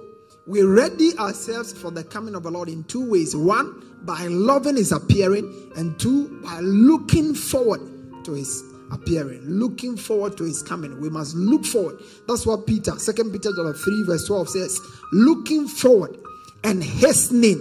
we 0.47 0.63
ready 0.63 1.15
ourselves 1.17 1.71
for 1.71 1.91
the 1.91 2.03
coming 2.03 2.33
of 2.35 2.43
the 2.43 2.51
Lord 2.51 2.67
in 2.67 2.83
two 2.85 3.09
ways. 3.09 3.35
One, 3.35 3.99
by 4.03 4.25
loving 4.27 4.75
His 4.75 4.91
appearing, 4.91 5.71
and 5.75 5.97
two, 5.99 6.41
by 6.41 6.59
looking 6.59 7.35
forward 7.35 7.90
to 8.25 8.33
His 8.33 8.63
appearing, 8.91 9.41
looking 9.45 9.97
forward 9.97 10.37
to 10.37 10.43
his 10.43 10.61
coming. 10.61 10.99
We 10.99 11.09
must 11.09 11.35
look 11.35 11.65
forward. 11.65 12.01
That's 12.27 12.45
what 12.45 12.67
Peter, 12.67 12.97
Second 12.99 13.31
Peter 13.31 13.49
chapter 13.55 13.73
3, 13.73 14.03
verse 14.05 14.27
12 14.27 14.49
says, 14.49 14.79
looking 15.11 15.67
forward 15.67 16.17
and 16.63 16.83
hastening 16.83 17.57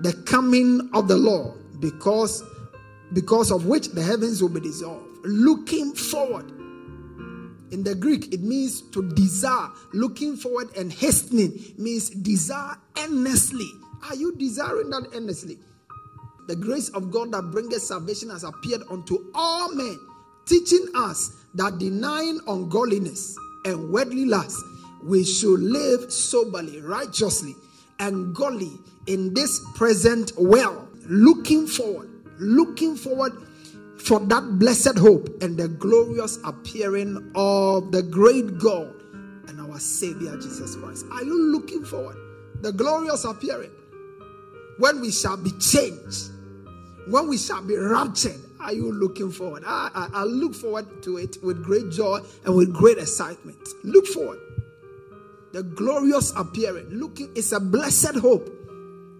the 0.00 0.12
coming 0.26 0.90
of 0.92 1.08
the 1.08 1.16
Lord, 1.16 1.58
because 1.80 2.42
because 3.12 3.52
of 3.52 3.66
which 3.66 3.88
the 3.90 4.02
heavens 4.02 4.42
will 4.42 4.48
be 4.48 4.60
dissolved. 4.60 5.06
Looking 5.24 5.94
forward. 5.94 6.50
In 7.70 7.82
the 7.82 7.94
Greek, 7.94 8.32
it 8.32 8.40
means 8.40 8.82
to 8.90 9.08
desire. 9.14 9.68
Looking 9.92 10.36
forward 10.36 10.76
and 10.76 10.92
hastening 10.92 11.58
means 11.78 12.10
desire 12.10 12.76
earnestly. 12.98 13.70
Are 14.08 14.16
you 14.16 14.34
desiring 14.36 14.90
that 14.90 15.08
earnestly? 15.14 15.58
The 16.46 16.56
grace 16.56 16.88
of 16.90 17.10
God 17.10 17.32
that 17.32 17.50
bringeth 17.50 17.82
salvation 17.82 18.30
has 18.30 18.44
appeared 18.44 18.82
unto 18.90 19.18
all 19.34 19.74
men 19.74 19.98
teaching 20.46 20.86
us 20.94 21.32
that 21.54 21.78
denying 21.78 22.40
ungodliness 22.46 23.36
and 23.64 23.90
worldly 23.90 24.26
lust, 24.26 24.62
we 25.02 25.24
should 25.24 25.60
live 25.60 26.12
soberly, 26.12 26.80
righteously, 26.80 27.54
and 27.98 28.34
godly 28.34 28.78
in 29.06 29.34
this 29.34 29.60
present 29.74 30.32
world, 30.36 30.88
looking 31.08 31.66
forward, 31.66 32.10
looking 32.38 32.96
forward 32.96 33.32
for 33.98 34.20
that 34.20 34.58
blessed 34.58 34.98
hope 34.98 35.28
and 35.42 35.56
the 35.56 35.68
glorious 35.68 36.38
appearing 36.44 37.32
of 37.34 37.90
the 37.90 38.02
great 38.02 38.58
God 38.58 38.94
and 39.48 39.60
our 39.60 39.80
Savior 39.80 40.36
Jesus 40.36 40.76
Christ. 40.76 41.06
Are 41.10 41.24
you 41.24 41.52
looking 41.52 41.84
forward? 41.84 42.16
The 42.60 42.72
glorious 42.72 43.24
appearing 43.24 43.70
when 44.78 45.00
we 45.00 45.10
shall 45.10 45.36
be 45.36 45.50
changed, 45.52 46.30
when 47.08 47.28
we 47.28 47.38
shall 47.38 47.62
be 47.62 47.76
raptured 47.76 48.40
are 48.66 48.72
you 48.72 48.90
looking 48.92 49.30
forward? 49.30 49.62
I, 49.66 49.90
I, 49.94 50.20
I 50.20 50.24
look 50.24 50.54
forward 50.54 51.02
to 51.04 51.18
it 51.18 51.36
with 51.42 51.62
great 51.62 51.90
joy 51.90 52.20
and 52.44 52.54
with 52.56 52.72
great 52.72 52.98
excitement. 52.98 53.58
Look 53.84 54.06
forward. 54.06 54.40
The 55.52 55.62
glorious 55.62 56.32
appearing. 56.36 56.90
Looking, 56.90 57.30
it's 57.36 57.52
a 57.52 57.60
blessed 57.60 58.16
hope. 58.16 58.50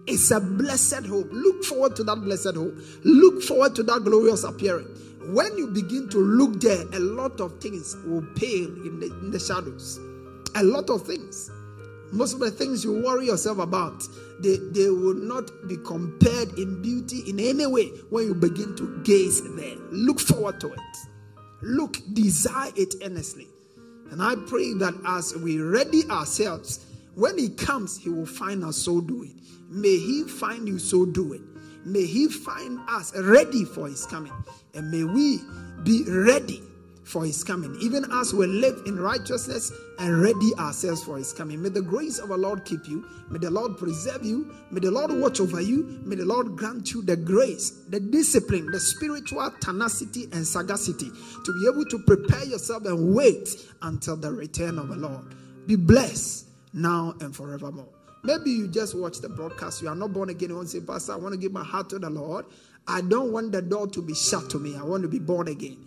It's 0.05 0.31
a 0.31 0.39
blessed 0.39 1.05
hope. 1.05 1.29
Look 1.31 1.63
forward 1.63 1.95
to 1.97 2.03
that 2.03 2.17
blessed 2.17 2.55
hope. 2.55 2.75
Look 3.03 3.41
forward 3.43 3.75
to 3.75 3.83
that 3.83 4.03
glorious 4.03 4.43
appearing. 4.43 4.87
When 5.33 5.57
you 5.57 5.67
begin 5.67 6.09
to 6.09 6.17
look 6.17 6.59
there, 6.59 6.83
a 6.93 6.99
lot 6.99 7.39
of 7.39 7.59
things 7.59 7.95
will 8.05 8.25
pale 8.35 8.67
in 8.85 8.99
the, 8.99 9.07
in 9.07 9.31
the 9.31 9.39
shadows. 9.39 9.97
A 10.55 10.63
lot 10.63 10.89
of 10.89 11.05
things. 11.05 11.51
Most 12.11 12.33
of 12.33 12.39
the 12.39 12.51
things 12.51 12.83
you 12.83 13.03
worry 13.03 13.25
yourself 13.27 13.59
about, 13.59 14.03
they, 14.39 14.57
they 14.71 14.89
will 14.89 15.15
not 15.15 15.49
be 15.67 15.77
compared 15.77 16.57
in 16.57 16.81
beauty 16.81 17.23
in 17.27 17.39
any 17.39 17.67
way 17.67 17.87
when 18.09 18.25
you 18.25 18.33
begin 18.33 18.75
to 18.77 19.01
gaze 19.03 19.41
there. 19.55 19.75
Look 19.91 20.19
forward 20.19 20.59
to 20.61 20.73
it. 20.73 20.79
Look, 21.61 21.97
desire 22.13 22.71
it 22.75 22.95
earnestly. 23.03 23.47
And 24.11 24.21
I 24.21 24.35
pray 24.47 24.73
that 24.75 24.93
as 25.05 25.35
we 25.35 25.59
ready 25.59 26.03
ourselves, 26.09 26.85
when 27.15 27.37
He 27.37 27.49
comes, 27.49 27.97
He 27.97 28.09
will 28.09 28.25
find 28.25 28.63
us 28.63 28.77
so 28.77 29.01
doing. 29.01 29.41
May 29.69 29.97
He 29.97 30.23
find 30.23 30.67
you 30.67 30.79
so 30.79 31.05
doing. 31.05 31.43
May 31.83 32.05
He 32.05 32.29
find 32.29 32.79
us 32.87 33.13
ready 33.17 33.65
for 33.65 33.87
His 33.87 34.05
coming. 34.05 34.33
And 34.73 34.89
may 34.91 35.03
we 35.03 35.39
be 35.83 36.03
ready 36.07 36.61
for 37.07 37.25
his 37.25 37.41
coming, 37.43 37.75
even 37.79 38.05
as 38.15 38.33
we 38.33 38.45
live 38.45 38.81
in 38.85 38.99
righteousness 38.99 39.71
and 39.97 40.21
ready 40.21 40.53
ourselves 40.59 41.03
for 41.03 41.17
his 41.17 41.31
coming. 41.31 41.61
May 41.61 41.69
the 41.69 41.81
grace 41.81 42.19
of 42.19 42.31
our 42.31 42.37
Lord 42.37 42.65
keep 42.65 42.85
you. 42.87 43.07
May 43.29 43.39
the 43.39 43.49
Lord 43.49 43.77
preserve 43.77 44.25
you. 44.25 44.53
May 44.71 44.81
the 44.81 44.91
Lord 44.91 45.11
watch 45.13 45.39
over 45.39 45.61
you. 45.61 46.01
May 46.03 46.17
the 46.17 46.25
Lord 46.25 46.57
grant 46.57 46.91
you 46.91 47.01
the 47.01 47.15
grace, 47.15 47.71
the 47.89 47.99
discipline, 47.99 48.69
the 48.71 48.79
spiritual 48.79 49.49
tenacity 49.61 50.25
and 50.33 50.45
sagacity 50.45 51.09
to 51.45 51.53
be 51.53 51.67
able 51.71 51.85
to 51.85 51.99
prepare 51.99 52.43
yourself 52.43 52.85
and 52.85 53.15
wait 53.15 53.49
until 53.83 54.17
the 54.17 54.31
return 54.31 54.77
of 54.77 54.89
the 54.89 54.97
Lord. 54.97 55.33
Be 55.65 55.77
blessed 55.77 56.47
now 56.73 57.15
and 57.21 57.33
forevermore. 57.33 57.87
Maybe 58.23 58.51
you 58.51 58.67
just 58.67 58.97
watch 58.97 59.19
the 59.19 59.29
broadcast. 59.29 59.81
You 59.81 59.87
are 59.87 59.95
not 59.95 60.11
born 60.11 60.29
again. 60.29 60.49
You 60.49 60.55
want 60.57 60.67
to 60.69 60.79
say, 60.79 60.85
Pastor, 60.85 61.13
I 61.13 61.15
want 61.15 61.33
to 61.33 61.39
give 61.39 61.53
my 61.53 61.63
heart 61.63 61.89
to 61.91 61.99
the 61.99 62.09
Lord. 62.09 62.45
I 62.85 62.99
don't 62.99 63.31
want 63.31 63.53
the 63.53 63.61
door 63.61 63.87
to 63.87 64.01
be 64.01 64.13
shut 64.13 64.49
to 64.49 64.59
me. 64.59 64.75
I 64.75 64.83
want 64.83 65.03
to 65.03 65.09
be 65.09 65.19
born 65.19 65.47
again. 65.47 65.77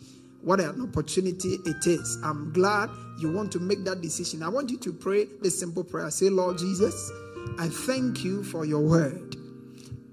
What 0.43 0.61
an 0.61 0.81
opportunity 0.81 1.59
it 1.67 1.87
is. 1.87 2.19
I'm 2.25 2.53
glad 2.53 2.91
you 3.19 3.31
want 3.31 3.53
to 3.53 3.59
make 3.59 3.85
that 3.85 4.01
decision. 4.01 4.43
I 4.43 4.49
want 4.49 4.71
you 4.71 4.79
to 4.79 4.93
pray 4.93 5.27
this 5.43 5.59
simple 5.59 5.85
prayer. 5.85 6.11
Say, 6.11 6.31
Lord 6.31 6.59
Jesus, 6.59 7.11
I 7.59 7.69
thank 7.69 8.25
you 8.25 8.43
for 8.43 8.65
your 8.65 8.81
word. 8.81 9.37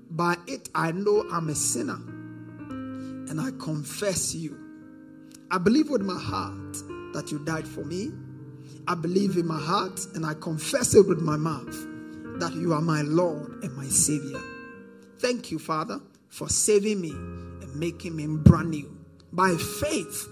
By 0.10 0.36
it, 0.48 0.70
I 0.76 0.92
know 0.92 1.26
I'm 1.32 1.50
a 1.50 1.56
sinner 1.56 2.00
and 2.00 3.40
I 3.40 3.52
confess 3.64 4.36
you. 4.36 4.58
I 5.50 5.58
believe 5.58 5.90
with 5.90 6.02
my 6.02 6.20
heart 6.20 6.74
that 7.14 7.32
you 7.32 7.40
died 7.40 7.68
for 7.68 7.86
me. 7.86 8.12
I 8.88 8.96
believe 8.96 9.38
in 9.38 9.48
my 9.48 9.60
heart 9.60 10.00
and 10.16 10.26
I 10.26 10.34
confess 10.34 10.94
it 10.94 11.08
with 11.08 11.22
my 11.22 11.38
mouth 11.38 11.76
that 12.40 12.54
you 12.54 12.74
are 12.74 12.82
my 12.82 13.02
Lord 13.02 13.64
and 13.64 13.76
my 13.76 13.88
Savior. 13.88 14.42
Thank 15.20 15.52
you, 15.52 15.60
Father, 15.60 16.00
for 16.30 16.50
saving 16.50 17.02
me 17.02 17.12
and 17.12 17.76
making 17.76 18.16
me 18.16 18.28
brand 18.28 18.72
new. 18.72 18.97
By 19.38 19.56
faith, 19.56 20.28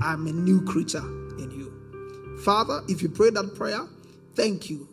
I'm 0.00 0.26
a 0.26 0.32
new 0.32 0.64
creature 0.64 1.04
in 1.38 1.50
you. 1.50 2.38
Father, 2.42 2.80
if 2.88 3.02
you 3.02 3.10
pray 3.10 3.28
that 3.28 3.54
prayer, 3.54 3.86
thank 4.36 4.70
you. 4.70 4.88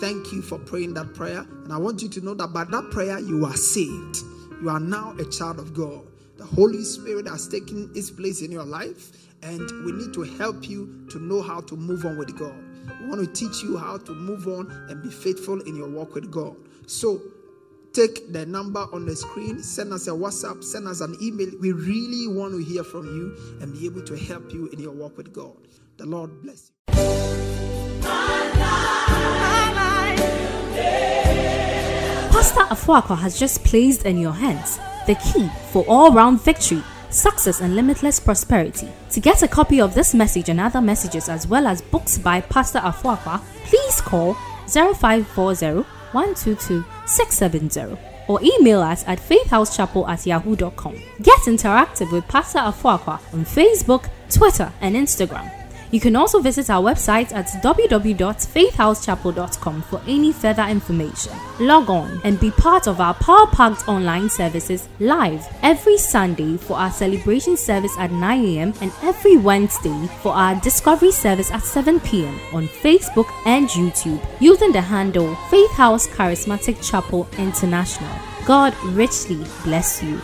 Thank 0.00 0.32
you 0.32 0.42
for 0.42 0.58
praying 0.58 0.92
that 0.94 1.14
prayer. 1.14 1.46
And 1.64 1.72
I 1.72 1.78
want 1.78 2.02
you 2.02 2.10
to 2.10 2.20
know 2.20 2.34
that 2.34 2.52
by 2.52 2.64
that 2.64 2.90
prayer, 2.90 3.18
you 3.18 3.46
are 3.46 3.56
saved. 3.56 4.18
You 4.60 4.68
are 4.68 4.78
now 4.78 5.16
a 5.18 5.24
child 5.24 5.58
of 5.58 5.72
God. 5.72 6.02
The 6.36 6.44
Holy 6.44 6.82
Spirit 6.82 7.26
has 7.26 7.48
taken 7.48 7.90
its 7.94 8.10
place 8.10 8.42
in 8.42 8.52
your 8.52 8.64
life, 8.64 9.12
and 9.42 9.62
we 9.86 9.92
need 9.92 10.12
to 10.12 10.22
help 10.36 10.68
you 10.68 11.06
to 11.08 11.18
know 11.18 11.40
how 11.40 11.62
to 11.62 11.76
move 11.76 12.04
on 12.04 12.18
with 12.18 12.38
God. 12.38 12.54
We 13.00 13.08
want 13.08 13.20
to 13.22 13.32
teach 13.32 13.62
you 13.62 13.78
how 13.78 13.96
to 13.96 14.12
move 14.12 14.46
on 14.46 14.70
and 14.90 15.02
be 15.02 15.08
faithful 15.08 15.58
in 15.62 15.74
your 15.74 15.88
walk 15.88 16.14
with 16.14 16.30
God. 16.30 16.54
So, 16.86 17.22
take 17.92 18.32
the 18.32 18.46
number 18.46 18.86
on 18.92 19.06
the 19.06 19.16
screen, 19.16 19.62
send 19.62 19.92
us 19.92 20.06
a 20.06 20.10
WhatsApp, 20.10 20.62
send 20.62 20.86
us 20.86 21.00
an 21.00 21.16
email. 21.22 21.50
We 21.60 21.72
really 21.72 22.28
want 22.28 22.52
to 22.52 22.62
hear 22.62 22.84
from 22.84 23.06
you 23.06 23.36
and 23.60 23.72
be 23.72 23.86
able 23.86 24.02
to 24.02 24.16
help 24.16 24.52
you 24.52 24.68
in 24.68 24.78
your 24.78 24.92
walk 24.92 25.16
with 25.16 25.32
God. 25.32 25.56
The 25.96 26.06
Lord 26.06 26.42
bless 26.42 26.70
you. 26.70 26.76
Pastor 32.30 32.60
Afuakwa 32.74 33.18
has 33.18 33.38
just 33.38 33.64
placed 33.64 34.06
in 34.06 34.18
your 34.18 34.32
hands 34.32 34.78
the 35.06 35.14
key 35.16 35.50
for 35.70 35.84
all 35.88 36.12
round 36.12 36.40
victory, 36.42 36.82
success, 37.10 37.60
and 37.60 37.74
limitless 37.74 38.20
prosperity. 38.20 38.88
To 39.10 39.20
get 39.20 39.42
a 39.42 39.48
copy 39.48 39.80
of 39.80 39.94
this 39.94 40.14
message 40.14 40.48
and 40.48 40.60
other 40.60 40.80
messages, 40.80 41.28
as 41.28 41.46
well 41.46 41.66
as 41.66 41.82
books 41.82 42.18
by 42.18 42.40
Pastor 42.40 42.78
Afuakwa, 42.78 43.42
please 43.64 44.00
call 44.00 44.34
0540 44.66 45.84
122 46.12 46.84
670 47.10 47.98
or 48.28 48.40
email 48.42 48.80
us 48.80 49.04
at 49.06 49.18
faithhousechapel 49.18 50.08
at 50.08 50.26
yahoo.com. 50.26 50.94
Get 51.22 51.40
interactive 51.40 52.12
with 52.12 52.26
Pastor 52.28 52.60
Afuakwa 52.60 53.20
on 53.32 53.44
Facebook, 53.44 54.08
Twitter, 54.30 54.72
and 54.80 54.94
Instagram. 54.94 55.59
You 55.90 56.00
can 56.00 56.16
also 56.16 56.40
visit 56.40 56.70
our 56.70 56.82
website 56.82 57.32
at 57.32 57.46
www.faithhousechapel.com 57.62 59.82
for 59.82 60.00
any 60.06 60.32
further 60.32 60.62
information. 60.64 61.32
Log 61.58 61.90
on 61.90 62.20
and 62.24 62.38
be 62.38 62.50
part 62.52 62.86
of 62.86 63.00
our 63.00 63.14
power 63.14 63.46
packed 63.48 63.88
online 63.88 64.28
services 64.30 64.88
live 65.00 65.44
every 65.62 65.98
Sunday 65.98 66.56
for 66.56 66.76
our 66.76 66.90
celebration 66.90 67.56
service 67.56 67.96
at 67.98 68.12
9 68.12 68.44
a.m. 68.44 68.72
and 68.80 68.92
every 69.02 69.36
Wednesday 69.36 70.06
for 70.22 70.32
our 70.32 70.54
discovery 70.60 71.12
service 71.12 71.50
at 71.50 71.62
7 71.62 71.98
p.m. 72.00 72.38
on 72.52 72.68
Facebook 72.68 73.26
and 73.46 73.68
YouTube 73.68 74.20
using 74.40 74.72
the 74.72 74.80
handle 74.80 75.34
Faith 75.50 75.72
House 75.72 76.06
Charismatic 76.08 76.82
Chapel 76.88 77.28
International. 77.38 78.10
God 78.46 78.74
richly 78.84 79.44
bless 79.64 80.02
you. 80.02 80.20